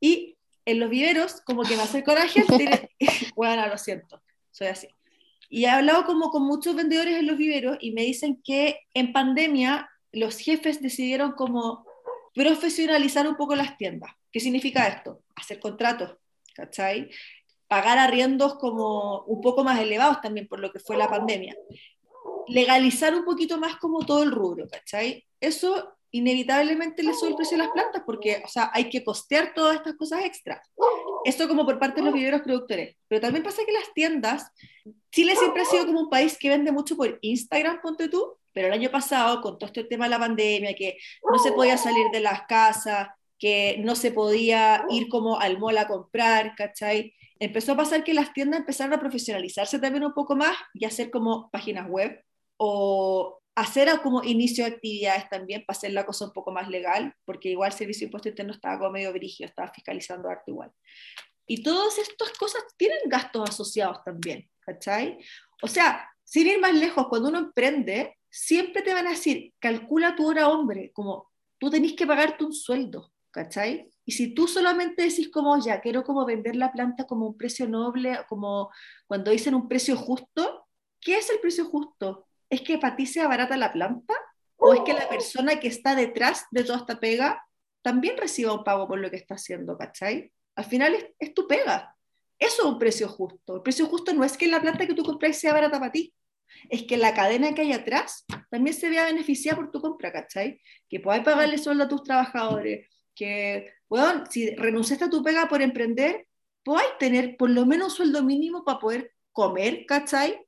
[0.00, 2.44] Y en los viveros, como que me hace coraje,
[3.36, 4.88] bueno, lo siento, soy así.
[5.48, 9.12] Y he hablado como con muchos vendedores en los viveros y me dicen que en
[9.12, 11.84] pandemia los jefes decidieron como
[12.34, 14.12] profesionalizar un poco las tiendas.
[14.30, 15.22] ¿Qué significa esto?
[15.36, 16.16] Hacer contratos,
[16.54, 17.10] ¿cachai?
[17.72, 21.56] Pagar arriendos como un poco más elevados también por lo que fue la pandemia.
[22.46, 25.24] Legalizar un poquito más como todo el rubro, ¿cachai?
[25.40, 29.54] Eso inevitablemente le sube el precio de las plantas porque, o sea, hay que costear
[29.54, 30.60] todas estas cosas extras.
[31.24, 32.94] Esto como por parte de los viveros productores.
[33.08, 34.50] Pero también pasa que las tiendas,
[35.10, 38.66] Chile siempre ha sido como un país que vende mucho por Instagram, ponte tú, pero
[38.66, 40.98] el año pasado, con todo este tema de la pandemia, que
[41.32, 43.08] no se podía salir de las casas,
[43.38, 47.14] que no se podía ir como al mall a comprar, ¿cachai?
[47.42, 51.10] Empezó a pasar que las tiendas empezaron a profesionalizarse también un poco más y hacer
[51.10, 52.24] como páginas web
[52.56, 57.12] o hacer como inicio de actividades también para hacer la cosa un poco más legal,
[57.24, 60.70] porque igual el Servicio de Impuesto Interno estaba como medio brígido, estaba fiscalizando arte igual.
[61.44, 65.18] Y todas estas cosas tienen gastos asociados también, ¿cachai?
[65.62, 70.14] O sea, sin ir más lejos, cuando uno emprende, siempre te van a decir, calcula
[70.14, 71.28] tu hora hombre, como
[71.58, 73.90] tú tenés que pagarte un sueldo, ¿cachai?
[74.04, 77.68] Y si tú solamente decís como, ya, quiero como vender la planta como un precio
[77.68, 78.70] noble, como
[79.06, 80.66] cuando dicen un precio justo,
[81.00, 82.26] ¿qué es el precio justo?
[82.50, 84.14] ¿Es que para ti sea barata la planta?
[84.56, 87.44] ¿O es que la persona que está detrás de toda esta pega
[87.82, 90.32] también reciba un pago por lo que está haciendo, ¿cachai?
[90.54, 91.96] Al final es, es tu pega.
[92.38, 93.56] Eso es un precio justo.
[93.56, 96.12] El precio justo no es que la planta que tú compras sea barata para ti,
[96.68, 100.60] es que la cadena que hay atrás también se vea beneficiada por tu compra, ¿cachai?
[100.88, 105.62] Que podáis pagarle sueldo a tus trabajadores, que, bueno, si renunciaste a tu pega por
[105.62, 106.26] emprender,
[106.64, 110.46] podáis tener por lo menos un sueldo mínimo para poder comer, ¿cachai?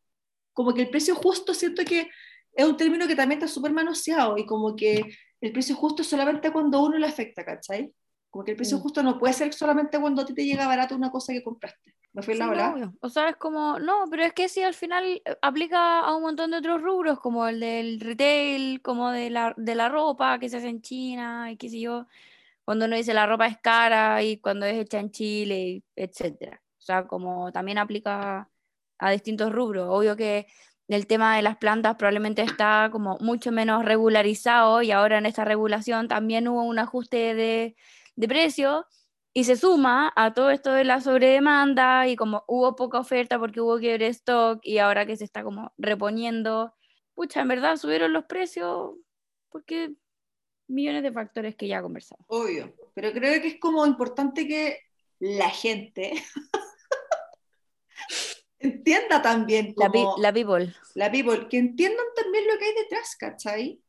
[0.52, 2.10] Como que el precio justo siento que
[2.52, 5.04] es un término que también está súper manoseado y como que
[5.40, 7.92] el precio justo es solamente cuando uno le afecta, ¿cachai?
[8.30, 8.80] Como que el precio mm.
[8.80, 11.94] justo no puede ser solamente cuando a ti te llega barato una cosa que compraste.
[12.12, 12.92] ¿Me fui la hora?
[13.00, 16.22] o sea, es como, no, pero es que si al final eh, aplica a un
[16.22, 20.48] montón de otros rubros, como el del retail, como de la, de la ropa que
[20.48, 22.06] se hace en China, y qué sé yo,
[22.64, 26.60] cuando uno dice la ropa es cara y cuando es hecha en Chile, etcétera.
[26.78, 28.48] O sea, como también aplica
[28.98, 29.88] a distintos rubros.
[29.90, 30.46] Obvio que
[30.88, 35.44] el tema de las plantas probablemente está como mucho menos regularizado y ahora en esta
[35.44, 37.76] regulación también hubo un ajuste de,
[38.16, 38.86] de precio
[39.32, 43.60] y se suma a todo esto de la sobredemanda y como hubo poca oferta porque
[43.60, 46.74] hubo ver stock y ahora que se está como reponiendo,
[47.14, 48.92] pucha, en verdad subieron los precios
[49.50, 49.94] porque
[50.68, 52.24] millones de factores que ya conversamos.
[52.28, 54.80] Obvio, pero creo que es como importante que
[55.18, 56.12] la gente
[58.58, 60.74] entienda también como la, people.
[60.94, 63.80] La people, que entiendan también lo que hay detrás, ¿cachai?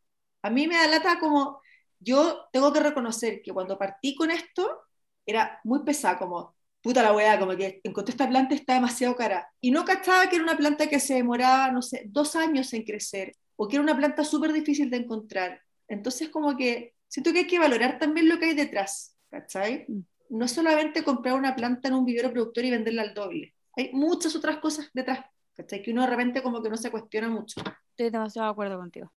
[0.42, 1.62] A mí me da lata como,
[2.00, 4.82] yo tengo que reconocer que cuando partí con esto,
[5.26, 9.52] era muy pesada, como, puta la weá, como que encontré esta planta está demasiado cara.
[9.60, 12.84] Y no cachaba que era una planta que se demoraba, no sé, dos años en
[12.84, 15.62] crecer, o que era una planta súper difícil de encontrar.
[15.88, 19.86] Entonces, como que siento que hay que valorar también lo que hay detrás, ¿cachai?
[19.88, 20.00] Mm.
[20.30, 23.54] No solamente comprar una planta en un vivero productor y venderla al doble.
[23.78, 25.82] Hay muchas otras cosas detrás, ¿cachai?
[25.84, 27.62] Que uno de repente como que no se cuestiona mucho.
[27.92, 29.12] Estoy demasiado de acuerdo contigo.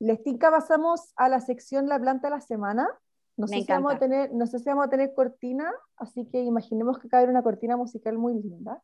[0.00, 2.88] Les tinca pasamos a la sección La planta de la semana.
[3.36, 6.42] No sé, si vamos a tener, no sé si vamos a tener cortina, así que
[6.42, 8.80] imaginemos que cabe una cortina musical muy linda.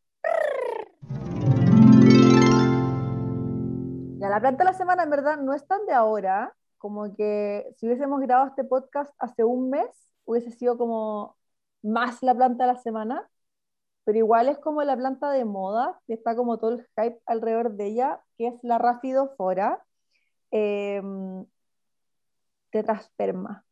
[4.19, 7.75] Ya, la planta de la semana en verdad no es tan de ahora, como que
[7.77, 9.87] si hubiésemos grabado este podcast hace un mes,
[10.25, 11.37] hubiese sido como
[11.83, 13.31] más la planta de la semana,
[14.05, 17.73] pero igual es como la planta de moda, que está como todo el hype alrededor
[17.75, 19.85] de ella, que es la Rafidofora
[20.51, 21.03] eh,
[22.71, 23.65] tetrasperma,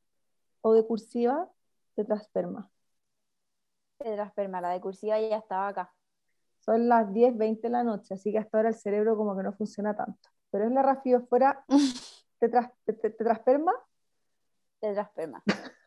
[0.60, 1.48] o de cursiva,
[1.96, 2.70] tetrasperma.
[3.98, 5.92] Tetrasperma, la de cursiva ya estaba acá.
[6.60, 9.42] Son las 10, 20 de la noche, así que hasta ahora el cerebro como que
[9.42, 10.28] no funciona tanto.
[10.50, 11.64] Pero es la Rafidofora
[12.40, 13.72] tetras- tet- tetrasperma.
[14.80, 15.42] Tetrasperma.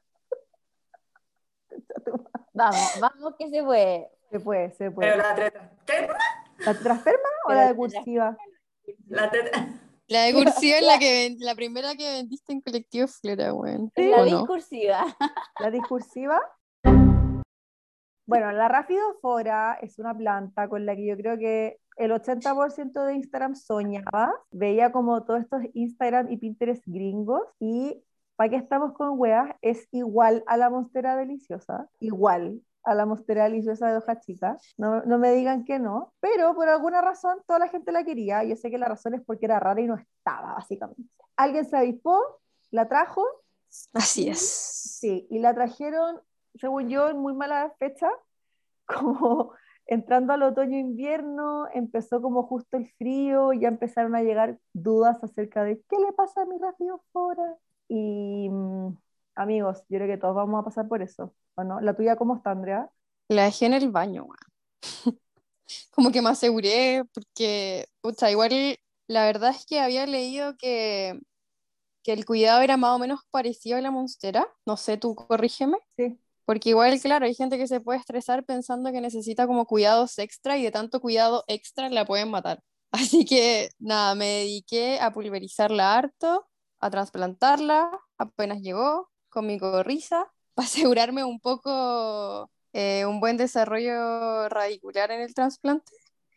[2.54, 4.10] Vamos, vamos que se puede.
[4.30, 5.12] Se puede, se puede.
[5.12, 5.72] Pero la tetra.
[5.86, 6.18] ¿Tetra?
[6.60, 8.38] ¿La tetrasperma o Pero la de cursiva?
[9.08, 9.68] La tetra.
[10.08, 13.92] La de cursiva es la, que la primera que vendiste en colectivo Flora, weón.
[13.96, 15.06] Es la discursiva.
[15.60, 16.40] La discursiva.
[18.32, 23.16] Bueno, la rafidofora es una planta con la que yo creo que el 80% de
[23.16, 24.32] Instagram soñaba.
[24.52, 28.02] Veía como todos estos Instagram y Pinterest gringos y
[28.38, 29.54] ¿para qué estamos con weas?
[29.62, 34.56] Es igual a la monstera deliciosa, igual a la monstera deliciosa de hoja chica.
[34.78, 38.46] No, no me digan que no, pero por alguna razón toda la gente la quería.
[38.46, 41.04] Yo sé que la razón es porque era rara y no estaba, básicamente.
[41.36, 42.18] Alguien se avispó,
[42.70, 43.26] la trajo
[43.94, 44.40] Así es.
[45.00, 46.20] Sí, y la trajeron,
[46.56, 48.10] según yo, en muy mala fecha,
[48.86, 49.54] como
[49.86, 55.82] entrando al otoño-invierno, empezó como justo el frío, ya empezaron a llegar dudas acerca de
[55.90, 57.58] qué le pasa a mi radiofora.
[57.88, 58.98] Y mm,
[59.36, 61.82] amigos, yo creo que todos vamos a pasar por eso, ¿o no?
[61.82, 62.90] ¿La tuya cómo está, Andrea?
[63.28, 64.28] La dejé en el baño.
[65.94, 71.20] Como que me aseguré, porque, pucha, igual la verdad es que había leído que,
[72.04, 74.48] que el cuidado era más o menos parecido a la monstera.
[74.66, 75.78] No sé, tú corrígeme.
[75.98, 76.18] Sí,
[76.52, 80.58] Porque igual, claro, hay gente que se puede estresar pensando que necesita como cuidados extra
[80.58, 82.60] y de tanto cuidado extra la pueden matar.
[82.92, 86.46] Así que nada, me dediqué a pulverizarla harto,
[86.82, 94.50] a trasplantarla, apenas llegó, con mi corrisa, para asegurarme un poco eh, un buen desarrollo
[94.50, 95.94] radicular en el trasplante.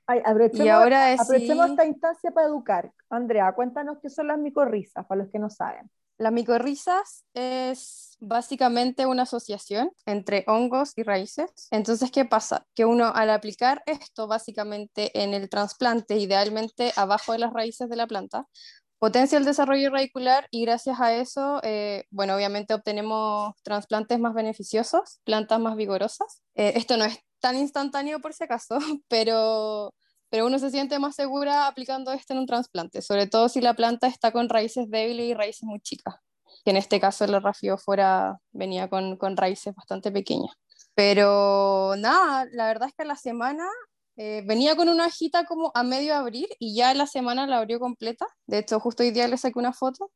[0.07, 2.93] Ay, aprovechemos, Y ahora decidí- aprovechemos esta instancia para educar.
[3.11, 5.91] Andrea, cuéntanos qué son las micorrizas, para los que no saben.
[6.17, 11.51] Las micorrizas es básicamente una asociación entre hongos y raíces.
[11.71, 12.67] Entonces, ¿qué pasa?
[12.75, 17.97] Que uno al aplicar esto básicamente en el trasplante, idealmente abajo de las raíces de
[17.97, 18.47] la planta,
[18.99, 25.21] potencia el desarrollo radicular y gracias a eso, eh, bueno, obviamente obtenemos trasplantes más beneficiosos,
[25.25, 26.43] plantas más vigorosas.
[26.55, 29.93] Eh, esto no es tan instantáneo por si acaso, pero
[30.35, 33.75] pero uno se siente más segura aplicando esto en un trasplante, sobre todo si la
[33.75, 36.17] planta está con raíces débiles y raíces muy chicas,
[36.65, 37.41] que en este caso el
[37.79, 40.53] fuera venía con, raíces bastante pequeñas.
[40.97, 43.65] Pero nada, la verdad es que a la semana
[44.17, 47.79] eh, venía con una hojita como a medio abrir y ya la semana la abrió
[47.79, 48.27] completa.
[48.49, 50.11] De hecho, justo hoy día le saqué una foto.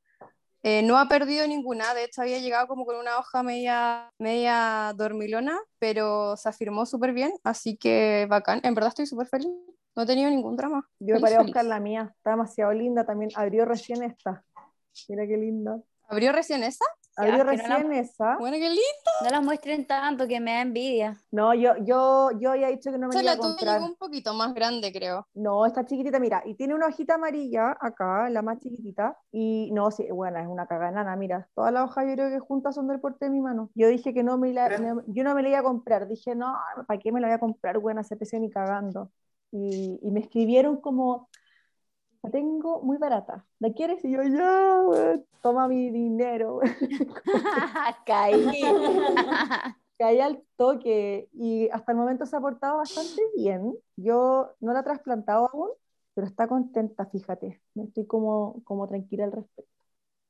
[0.65, 4.93] Eh, no ha perdido ninguna, de hecho había llegado como con una hoja media, media
[4.97, 8.61] dormilona, pero se afirmó súper bien, así que bacán.
[8.65, 9.53] En verdad estoy súper feliz,
[9.99, 10.89] no he tenido ningún drama.
[11.01, 14.45] Yo me paré a buscar la mía, está demasiado linda también, abrió recién esta.
[15.09, 15.81] Mira qué linda.
[16.09, 16.85] ¿Abrió recién esa?
[17.17, 18.37] Abrió que no la- recién esa.
[18.39, 19.11] Bueno, qué lindo.
[19.25, 21.19] No las muestren tanto que me da envidia.
[21.33, 23.75] No, yo, yo, yo había dicho que no me iba a comprar.
[23.81, 25.27] llegó un poquito más grande, creo.
[25.35, 29.91] No, está chiquitita, mira, y tiene una hojita amarilla acá, la más chiquitita, y no,
[29.91, 33.01] sí, bueno, es una caganana, mira, todas las hojas yo creo que juntas son del
[33.01, 33.71] porte de mi mano.
[33.75, 36.37] Yo dije que no me la, no- yo no me la iba a comprar, dije,
[36.37, 36.55] no,
[36.87, 39.11] ¿para qué me la voy a comprar, buena CPC ni cagando?
[39.51, 41.29] Y, y me escribieron como,
[42.23, 44.05] la tengo muy barata, ¿la quieres?
[44.05, 46.61] Y yo, ya, toma mi dinero.
[48.07, 48.45] Caí.
[49.99, 53.75] caí al toque y hasta el momento se ha portado bastante bien.
[53.97, 55.71] Yo no la he trasplantado aún,
[56.15, 57.61] pero está contenta, fíjate.
[57.75, 59.73] Me estoy como, como tranquila al respecto.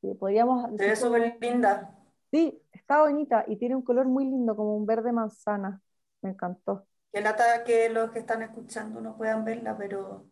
[0.00, 1.94] Sí, podríamos Se ve decir como- súper linda.
[2.31, 5.81] Sí, está bonita y tiene un color muy lindo, como un verde manzana.
[6.22, 6.87] Me encantó.
[7.12, 10.27] Que lata que los que están escuchando no puedan verla, pero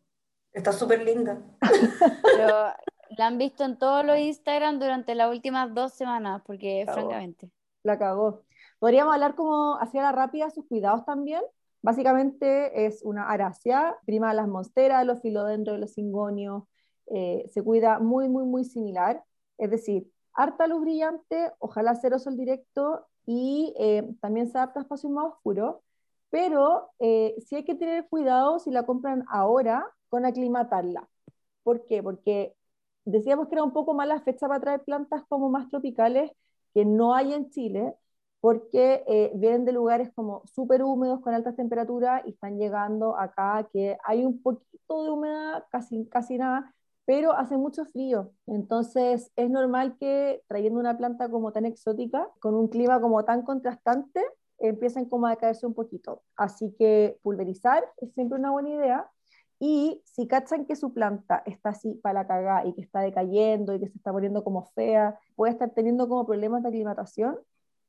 [0.53, 1.43] está súper linda.
[2.33, 2.69] Pero
[3.11, 7.09] la han visto en todos los Instagram durante las últimas dos semanas, porque Cagó.
[7.09, 7.51] francamente.
[7.83, 8.43] La cagó.
[8.79, 11.43] Podríamos hablar como hacia la rápida sus cuidados también.
[11.83, 16.65] Básicamente es una aracia, prima de las monsteras, los filodendros, los cingonios.
[17.09, 19.23] eh, se cuida muy, muy, muy similar.
[19.59, 24.83] Es decir, harta luz brillante, ojalá cero sol directo y eh, también se adapta a
[24.83, 25.77] espacios más oscuros.
[26.31, 31.09] Pero eh, sí hay que tener cuidado si la compran ahora con aclimatarla.
[31.63, 32.03] ¿Por qué?
[32.03, 32.55] Porque
[33.05, 36.33] decíamos que era un poco mala fecha para traer plantas como más tropicales
[36.75, 37.95] que no hay en Chile,
[38.41, 43.69] porque eh, vienen de lugares como súper húmedos con altas temperaturas y están llegando acá
[43.73, 46.75] que hay un poquito de humedad, casi, casi nada,
[47.07, 48.33] pero hace mucho frío.
[48.47, 53.43] Entonces es normal que trayendo una planta como tan exótica, con un clima como tan
[53.43, 54.23] contrastante,
[54.59, 56.23] empiecen como a decaerse un poquito.
[56.37, 59.11] Así que pulverizar es siempre una buena idea.
[59.59, 63.75] Y si cachan que su planta está así para la cagada y que está decayendo
[63.75, 67.39] y que se está poniendo como fea, puede estar teniendo como problemas de aclimatación,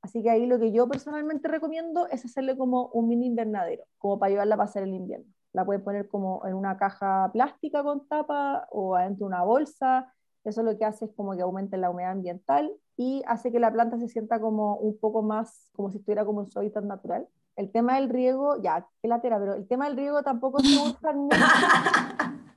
[0.01, 4.19] Así que ahí lo que yo personalmente recomiendo es hacerle como un mini invernadero, como
[4.19, 5.25] para ayudarla a pasar el invierno.
[5.53, 10.13] La pueden poner como en una caja plástica con tapa o adentro de una bolsa.
[10.43, 13.71] Eso lo que hace es como que aumente la humedad ambiental y hace que la
[13.71, 17.27] planta se sienta como un poco más, como si estuviera como en su hábitat natural.
[17.55, 21.13] El tema del riego, ya, qué latera, pero el tema del riego tampoco se usa
[21.13, 21.37] mucho.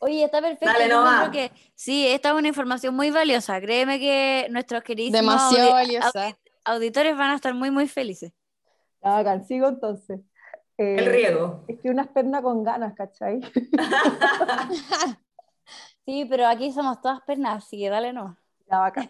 [0.00, 0.66] Oye, está perfecto.
[0.66, 1.30] Dale, no va.
[1.30, 3.60] que sí, esta es una información muy valiosa.
[3.60, 6.36] Créeme que nuestros queridos Demasiado valiosa.
[6.64, 8.32] auditores van a estar muy, muy felices.
[9.02, 10.20] Ya, bacán, sigo entonces.
[10.78, 11.64] Eh, El riego.
[11.68, 13.40] Es que una perna con ganas, ¿cachai?
[16.04, 18.38] Sí, pero aquí somos todas pernas, así que dale no.
[18.70, 19.08] Ya, bacán.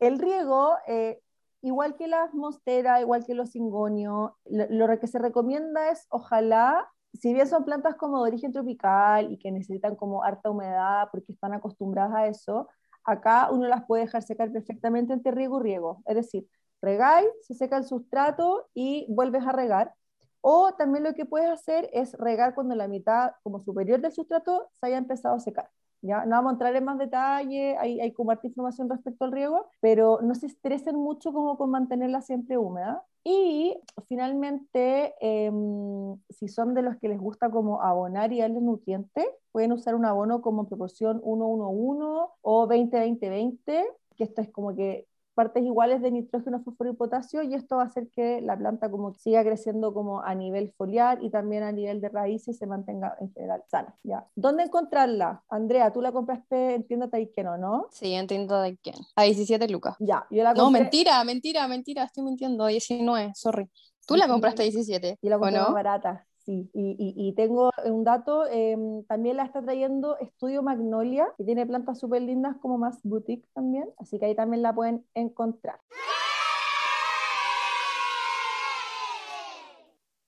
[0.00, 1.20] El riego, eh,
[1.62, 6.88] igual que las monsteras, igual que los cingonios, lo, lo que se recomienda es, ojalá,
[7.14, 11.32] si bien son plantas como de origen tropical y que necesitan como harta humedad porque
[11.32, 12.68] están acostumbradas a eso,
[13.04, 16.02] acá uno las puede dejar secar perfectamente entre riego y riego.
[16.06, 16.48] Es decir,
[16.80, 19.94] regáis, se seca el sustrato y vuelves a regar.
[20.40, 24.68] O también lo que puedes hacer es regar cuando la mitad como superior del sustrato
[24.72, 25.70] se haya empezado a secar.
[26.02, 26.24] ¿Ya?
[26.26, 30.20] No vamos a entrar en más detalle, hay, hay como información respecto al riego, pero
[30.22, 33.04] no se estresen mucho como con mantenerla siempre húmeda.
[33.24, 33.76] Y
[34.08, 39.72] finalmente, em, si son de los que les gusta como abonar y darle nutrientes, pueden
[39.72, 43.84] usar un abono como en proporción 1-1-1 o 20-20-20,
[44.16, 45.06] que esto es como que
[45.42, 48.88] partes iguales de nitrógeno, fósforo y potasio y esto va a hacer que la planta
[48.88, 52.66] como siga creciendo como a nivel foliar y también a nivel de raíces y se
[52.66, 53.92] mantenga en general sana.
[54.04, 54.24] ¿ya?
[54.36, 55.42] ¿Dónde encontrarla?
[55.48, 57.88] Andrea, tú la compraste en tienda Taiken, ¿no?
[57.90, 58.94] Sí, entiendo de quién.
[59.16, 59.96] A 17 lucas.
[59.98, 62.66] Ya, yo la No, mentira, mentira, mentira, estoy mintiendo.
[62.66, 63.68] 19, sorry.
[64.06, 66.26] Tú la compraste a 17, y la ¿o compré más barata.
[66.44, 71.64] Sí, y, y, tengo un dato, em, también la está trayendo Estudio Magnolia, que tiene
[71.64, 75.78] plantas súper lindas como más boutique también, así que ahí también la pueden encontrar.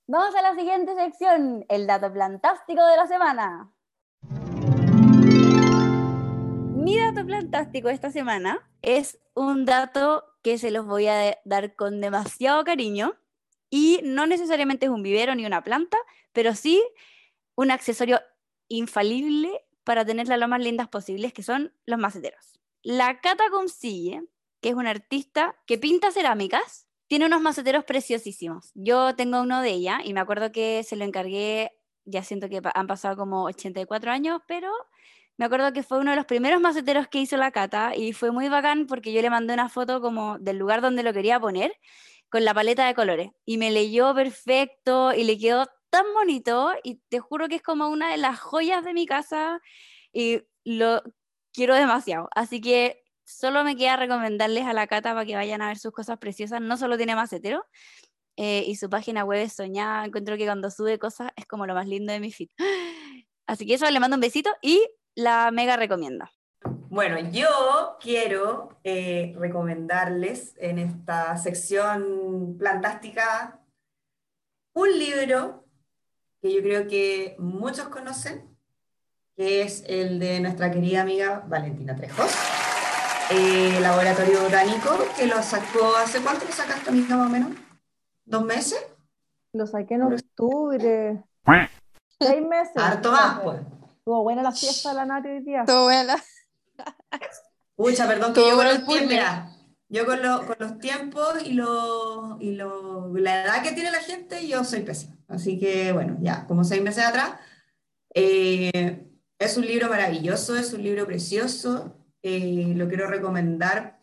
[0.07, 3.73] Vamos a la siguiente sección, el dato plantástico de la semana.
[6.77, 12.01] Mi dato plantástico esta semana es un dato que se los voy a dar con
[12.01, 13.15] demasiado cariño
[13.75, 15.99] y no necesariamente es un vivero ni una planta,
[16.33, 16.81] pero sí
[17.57, 18.21] un accesorio
[18.69, 19.51] infalible
[19.83, 22.61] para tenerlas lo más lindas posibles, que son los maceteros.
[22.85, 24.29] La Cata Consille,
[24.61, 28.71] que es una artista que pinta cerámicas, tiene unos maceteros preciosísimos.
[28.75, 31.73] Yo tengo uno de ella y me acuerdo que se lo encargué,
[32.05, 34.71] ya siento que han pasado como 84 años, pero
[35.37, 38.31] me acuerdo que fue uno de los primeros maceteros que hizo la Cata y fue
[38.31, 41.75] muy bacán porque yo le mandé una foto como del lugar donde lo quería poner
[42.35, 46.97] con la paleta de colores y me leyó perfecto y le quedó tan bonito y
[47.09, 49.61] te juro que es como una de las joyas de mi casa
[50.13, 51.01] y lo
[51.53, 52.29] quiero demasiado.
[52.35, 55.93] Así que solo me queda recomendarles a la Cata para que vayan a ver sus
[55.93, 56.61] cosas preciosas.
[56.61, 57.65] No solo tiene macetero
[58.37, 60.05] eh, y su página web es soñada.
[60.05, 62.49] Encuentro que cuando sube cosas es como lo más lindo de mi feed.
[63.47, 66.25] Así que eso, le mando un besito y la mega recomiendo.
[66.95, 73.59] Bueno, yo quiero eh, recomendarles en esta sección plantástica
[74.75, 75.65] un libro
[76.41, 78.49] que yo creo que muchos conocen,
[79.35, 82.33] que es el de nuestra querida amiga Valentina Trejos,
[83.33, 87.51] eh, Laboratorio Botánico, que lo sacó, ¿hace cuánto lo sacaste, amiga, más o menos?
[88.25, 88.87] ¿Dos meses?
[89.53, 91.25] Lo saqué en octubre.
[92.21, 92.77] Seis meses.
[92.77, 93.61] Harto más, pues.
[93.99, 95.65] Estuvo buena la fiesta de la Nati hoy día.
[95.67, 96.15] Todo buena.
[97.77, 99.51] Pucha, perdón que yo con los tiempos, mira,
[99.89, 104.01] yo con, lo- con los tiempos y, lo, y lo- la edad que tiene la
[104.01, 105.17] gente, yo soy pésima.
[105.29, 107.33] Así que bueno, ya, como seis meses atrás,
[108.15, 109.07] eh,
[109.39, 114.01] es un libro maravilloso, es un libro precioso, eh, lo quiero recomendar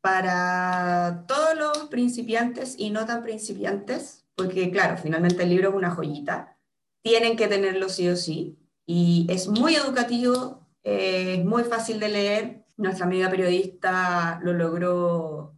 [0.00, 5.90] para todos los principiantes y no tan principiantes, porque claro, finalmente el libro es una
[5.90, 6.56] joyita,
[7.02, 12.08] tienen que tenerlo sí o sí, y es muy educativo, eh, es muy fácil de
[12.08, 15.54] leer, nuestra amiga periodista lo logró,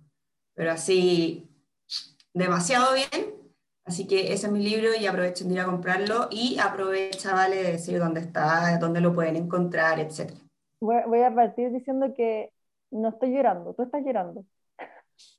[0.55, 1.49] pero así,
[2.35, 3.35] demasiado bien,
[3.85, 7.63] así que ese es mi libro y aprovechen de ir a comprarlo y aprovecha, vale,
[7.63, 10.33] de decir dónde está, dónde lo pueden encontrar, etc.
[10.81, 12.53] Voy, a partir diciendo que
[12.91, 14.45] no estoy llorando, tú estás llorando.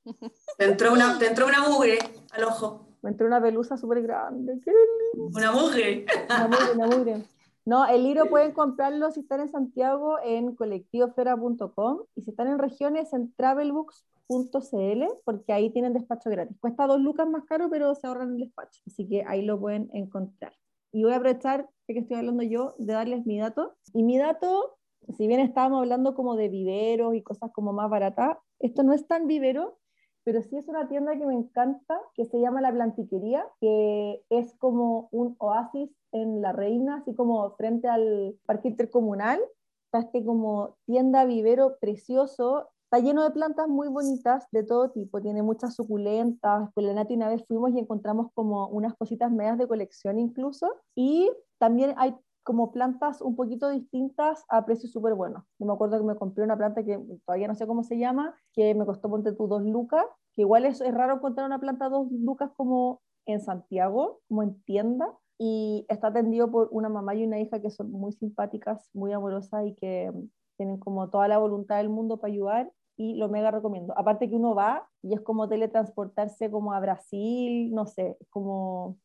[0.58, 1.98] Te entró una, te entró una mugre
[2.32, 2.88] al ojo.
[3.02, 4.62] Me entró una pelusa súper grande.
[4.64, 4.72] ¡Qué
[5.16, 6.06] Una mugre.
[6.30, 7.24] Una mugre, una mugre.
[7.66, 12.60] No, el libro pueden comprarlo si están en Santiago en colectivoflora.com y si están en
[12.60, 16.58] regiones en travelbooks.cl porque ahí tienen despacho gratis.
[16.60, 18.82] Cuesta dos lucas más caro, pero se ahorran el despacho.
[18.86, 20.54] Así que ahí lo pueden encontrar.
[20.92, 23.76] Y voy a aprovechar que estoy hablando yo de darles mi dato.
[23.94, 24.78] Y mi dato,
[25.18, 29.08] si bien estábamos hablando como de viveros y cosas como más baratas, esto no es
[29.08, 29.80] tan vivero,
[30.26, 34.54] pero sí es una tienda que me encanta, que se llama La Plantiquería, que es
[34.56, 39.40] como un oasis en La Reina, así como frente al parque intercomunal.
[39.86, 45.22] Está este como tienda vivero precioso, está lleno de plantas muy bonitas de todo tipo,
[45.22, 49.58] tiene muchas suculentas, con la Nati una vez fuimos y encontramos como unas cositas medias
[49.58, 55.44] de colección incluso, y también hay como plantas un poquito distintas a precios súper buenos.
[55.60, 58.36] Yo me acuerdo que me compré una planta que todavía no sé cómo se llama,
[58.54, 60.06] que me costó, ponte tú, dos lucas,
[60.36, 64.62] que igual es, es raro encontrar una planta dos lucas como en Santiago, como en
[64.64, 65.08] tienda,
[65.38, 69.66] y está atendido por una mamá y una hija que son muy simpáticas, muy amorosas
[69.68, 70.12] y que
[70.58, 73.98] tienen como toda la voluntad del mundo para ayudar y lo mega recomiendo.
[73.98, 78.98] Aparte que uno va y es como teletransportarse como a Brasil, no sé, es como,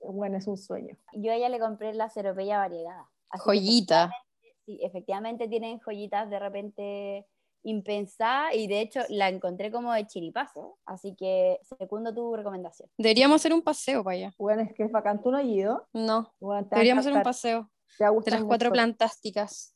[0.00, 0.96] bueno, es un sueño.
[1.14, 3.08] Yo a ella le compré la ceropeya variegada.
[3.38, 4.04] Joyita.
[4.04, 4.16] efectivamente-
[4.64, 7.26] Sí, efectivamente tienen joyitas de repente
[7.62, 12.88] impensadas y de hecho la encontré como de chiripazo, así que segundo tu recomendación.
[12.98, 14.34] Deberíamos hacer un paseo para allá.
[14.38, 15.88] Bueno, es que es bacán, tú no has ido.
[15.92, 18.72] No, Bueno, deberíamos hacer un paseo te de las cuatro mucho.
[18.72, 19.74] plantásticas.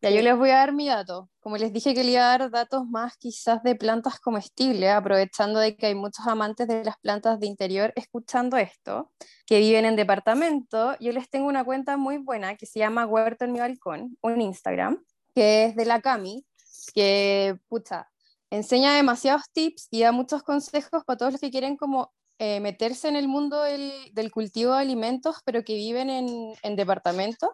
[0.00, 1.28] Ya, yo les voy a dar mi dato.
[1.40, 5.58] Como les dije que le iba a dar datos más quizás de plantas comestibles, aprovechando
[5.58, 9.10] de que hay muchos amantes de las plantas de interior escuchando esto,
[9.44, 13.44] que viven en departamento, yo les tengo una cuenta muy buena que se llama Huerto
[13.44, 15.04] en mi balcón, un Instagram,
[15.34, 16.44] que es de la Cami,
[16.92, 18.10] que, pucha,
[18.50, 23.08] enseña demasiados tips y da muchos consejos para todos los que quieren como eh, meterse
[23.08, 27.50] en el mundo del, cultivo de alimentos, pero que viven en, en departamentos.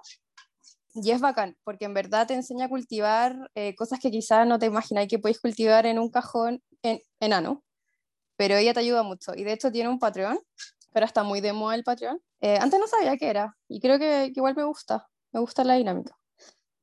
[0.94, 4.58] Y es bacán, porque en verdad te enseña a cultivar eh, cosas que quizás no
[4.58, 7.64] te imagináis que podéis cultivar en un cajón en, enano,
[8.36, 9.32] pero ella te ayuda mucho.
[9.34, 10.38] Y de hecho tiene un Patreon,
[10.92, 12.20] pero está muy de moda el Patreon.
[12.42, 15.64] Eh, antes no sabía qué era, y creo que, que igual me gusta, me gusta
[15.64, 16.16] la dinámica.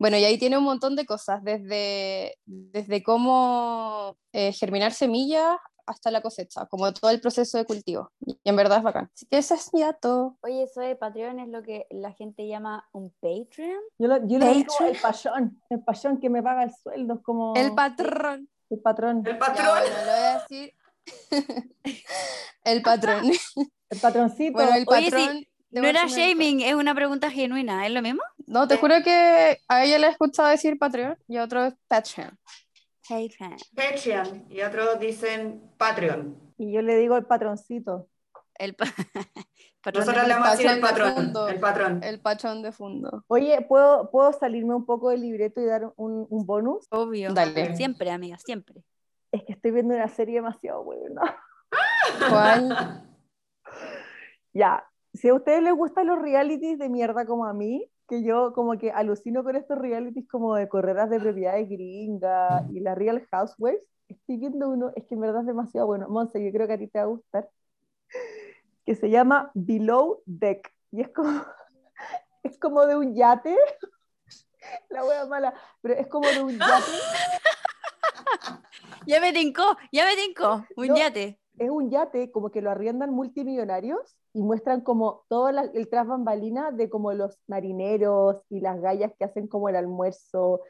[0.02, 6.10] Bueno, y ahí tiene un montón de cosas, desde, desde cómo eh, germinar semillas hasta
[6.10, 8.12] la cosecha, como todo el proceso de cultivo.
[8.26, 9.12] Y en verdad es bacán.
[9.14, 10.38] Así que ese es mi dato.
[10.42, 13.80] Oye, eso de Patreon es lo que la gente llama un Patreon.
[14.00, 14.96] Yo lo, yo lo digo Patreon.
[14.96, 18.50] el payón, el payón que me paga el sueldo, como El patrón.
[18.72, 19.68] el patrón, El Ya, patrón.
[19.68, 20.74] bueno, lo voy a decir.
[22.64, 23.24] el patrón.
[23.90, 24.54] el patroncito.
[24.54, 25.46] Bueno, el Oye, sí, patrón.
[25.72, 28.22] No era shaming, es una pregunta genuina, ¿es lo mismo?
[28.52, 31.74] No, te juro que a ella le he escuchado decir Patreon y a otro es
[31.88, 32.38] Patreon.
[33.08, 33.58] Patreon.
[33.76, 34.46] Patreon.
[34.50, 36.54] Y otros dicen Patreon.
[36.58, 38.08] Y yo le digo el patroncito.
[38.56, 38.86] El pa-
[39.82, 41.34] patrón Nosotros de- le vamos a decir el patrón.
[41.50, 42.04] El patrón.
[42.04, 43.24] El patrón de fondo.
[43.28, 46.86] Oye, ¿puedo, ¿puedo salirme un poco del libreto y dar un, un bonus?
[46.92, 47.34] Obvio.
[47.34, 47.76] Dale.
[47.76, 48.84] Siempre, amiga, siempre.
[49.32, 51.38] Es que estoy viendo una serie demasiado buena.
[52.30, 53.08] ¿Cuál?
[54.54, 58.52] Ya, si a ustedes les gustan los realities de mierda como a mí, que yo
[58.52, 63.26] como que alucino con estos realities como de carreras de propiedades gringa y la Real
[63.32, 66.10] Housewives, estoy viendo uno, es que en verdad es demasiado bueno.
[66.10, 67.50] Monse, yo creo que a ti te va a gustar,
[68.86, 70.70] que se llama Below Deck.
[70.92, 71.30] Y es como,
[72.44, 73.56] es como de un yate,
[74.90, 76.92] la wea mala, pero es como de un yate,
[79.08, 80.66] Ya me tincó, ya me tincó.
[80.76, 80.98] Un No.
[80.98, 81.40] yate.
[81.60, 86.08] es un yate como que lo arriendan multimillonarios y muestran como todo la- el tras
[86.08, 90.62] bambalina de como los marineros y las gallas que hacen como el almuerzo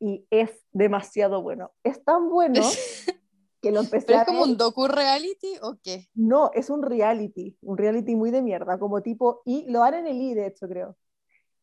[0.00, 1.72] y es demasiado bueno.
[1.84, 2.62] Es tan bueno
[3.62, 4.50] que lo empecé ¿Pero a es como ver.
[4.52, 6.08] un docu reality o qué?
[6.14, 10.06] No, es un reality, un reality muy de mierda, como tipo, y lo dan en
[10.06, 10.96] el I, de hecho, creo.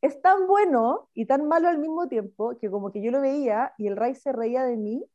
[0.01, 3.73] Es tan bueno y tan malo al mismo tiempo que como que yo lo veía
[3.77, 5.05] y el Ray se reía de mí,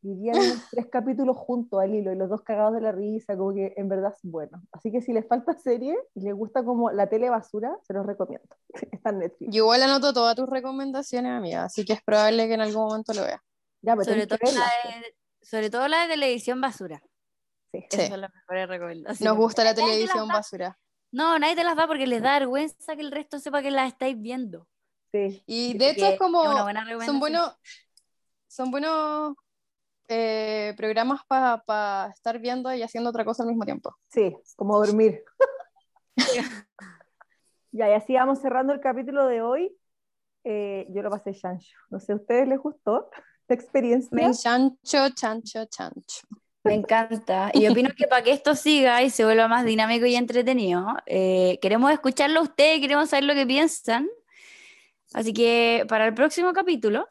[0.00, 0.36] vivían
[0.70, 3.88] tres capítulos juntos al hilo y los dos cagados de la risa, como que en
[3.88, 4.62] verdad es bueno.
[4.72, 8.06] Así que si les falta serie y les gusta como la tele basura, se los
[8.06, 8.48] recomiendo.
[8.92, 9.50] Está en Netflix.
[9.52, 13.12] Yo igual anoto todas tus recomendaciones, amiga, así que es probable que en algún momento
[13.14, 13.42] lo vea.
[13.82, 17.02] Ya, pero Sobre tenés que todo, la de, sobre todo la de televisión basura.
[17.72, 17.84] Sí.
[17.90, 18.10] Esas Sí.
[18.10, 19.20] son las mejores recomendaciones.
[19.20, 20.78] Nos gusta la televisión basura.
[21.10, 23.88] No, nadie te las da porque les da vergüenza que el resto sepa que las
[23.88, 24.66] estáis viendo.
[25.12, 25.42] Sí.
[25.46, 27.56] Y de hecho es como, una buena son buenos,
[28.46, 29.34] son buenos
[30.08, 33.94] eh, programas para estar viendo y haciendo otra cosa al mismo tiempo.
[34.08, 35.22] Sí, como dormir.
[37.72, 39.76] ya, y así vamos cerrando el capítulo de hoy.
[40.44, 41.76] Eh, yo lo pasé chancho.
[41.90, 43.10] No sé, ¿a ustedes les gustó
[43.42, 44.08] esta experiencia?
[44.12, 46.26] Men chancho, chancho, chancho.
[46.64, 47.50] Me encanta.
[47.54, 51.58] Y opino que para que esto siga y se vuelva más dinámico y entretenido, eh,
[51.62, 54.08] queremos escucharlo a ustedes, queremos saber lo que piensan.
[55.14, 57.08] Así que para el próximo capítulo,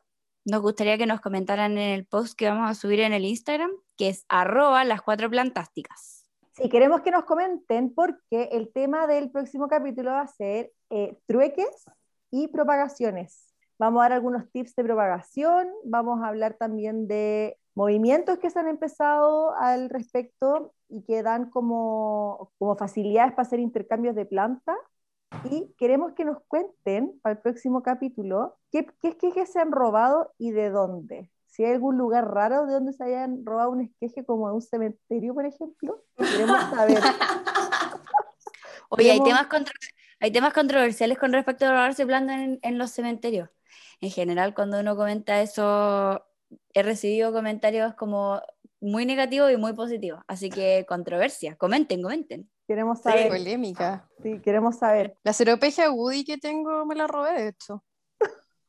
[0.48, 3.70] nos gustaría que nos comentaran en el post que vamos a subir en el Instagram,
[3.98, 6.26] que es arroba las cuatro plantásticas.
[6.54, 11.18] Sí, queremos que nos comenten porque el tema del próximo capítulo va a ser eh,
[11.28, 11.86] trueques
[12.32, 13.54] y propagaciones.
[13.78, 18.58] Vamos a dar algunos tips de propagación, vamos a hablar también de movimientos que se
[18.58, 24.76] han empezado al respecto y que dan como, como facilidades para hacer intercambios de planta.
[25.49, 30.34] Y queremos que nos cuenten para el próximo capítulo qué, qué esquejes se han robado
[30.38, 31.32] y de dónde.
[31.47, 34.61] Si hay algún lugar raro de donde se hayan robado un esqueje como de un
[34.61, 36.99] cementerio, por ejemplo, queremos saber.
[38.89, 39.47] Oye, hay temas,
[40.19, 43.49] hay temas controversiales con respecto a robarse en, en los cementerios.
[44.01, 46.23] En general, cuando uno comenta eso,
[46.73, 48.41] he recibido comentarios como
[48.80, 50.21] muy negativos y muy positivos.
[50.28, 52.49] Así que controversia, comenten, comenten.
[52.68, 53.30] Queremos saber.
[53.30, 54.07] Polémica.
[54.22, 55.15] Sí, queremos saber.
[55.24, 57.84] La seropegia Woody que tengo me la robé, de hecho.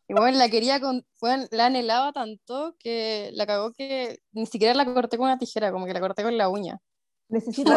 [0.08, 1.04] Y bueno, la quería con.
[1.20, 5.70] Bueno, la anhelaba tanto que la cagó que ni siquiera la corté con una tijera,
[5.72, 6.78] como que la corté con la uña.
[7.30, 7.76] Necesito.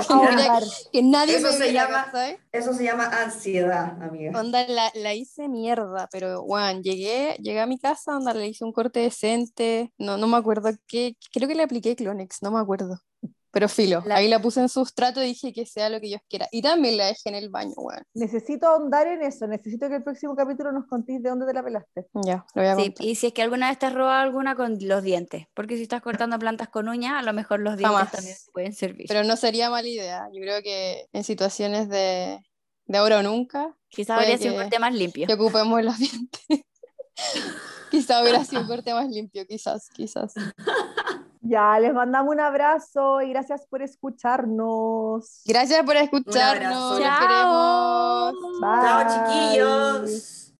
[0.93, 2.37] Que nadie Eso me se viera, llama- ¿cachai?
[2.53, 4.39] Eso se llama ansiedad, amiga.
[4.39, 8.63] Onda, la, la hice mierda, pero bueno, llegué, llegué a mi casa, onda, le hice
[8.63, 12.59] un corte decente, no, no me acuerdo qué, creo que le apliqué Clonex, no me
[12.61, 12.99] acuerdo.
[13.53, 16.21] Pero filo, La- ahí la puse en sustrato y dije que sea lo que Dios
[16.29, 16.47] quiera.
[16.51, 18.01] Y también la dejé en el baño, weón.
[18.13, 19.45] Necesito ahondar en eso.
[19.45, 22.07] Necesito que el próximo capítulo nos contéis de dónde te la pelaste.
[22.25, 23.05] Ya, lo voy a Sí, contar.
[23.05, 25.83] y si es que alguna vez te has robado alguna con los dientes, porque si
[25.83, 28.11] estás cortando plantas con uñas, a lo mejor los dientes Jamás.
[28.11, 29.05] también te pueden servir.
[29.09, 30.29] Pero no sería mala idea.
[30.33, 32.39] Yo creo que en situaciones de,
[32.85, 35.27] de ahora o nunca, Quizás habría sido un corte más limpio.
[35.27, 36.41] que ocupemos los dientes.
[37.91, 40.33] Quizá hubiera sido un corte más limpio, quizás, quizás.
[41.43, 45.41] Ya, les mandamos un abrazo y gracias por escucharnos.
[45.45, 46.99] Gracias por escucharnos.
[46.99, 48.33] Los queremos.
[48.61, 50.53] Chao, chiquillos.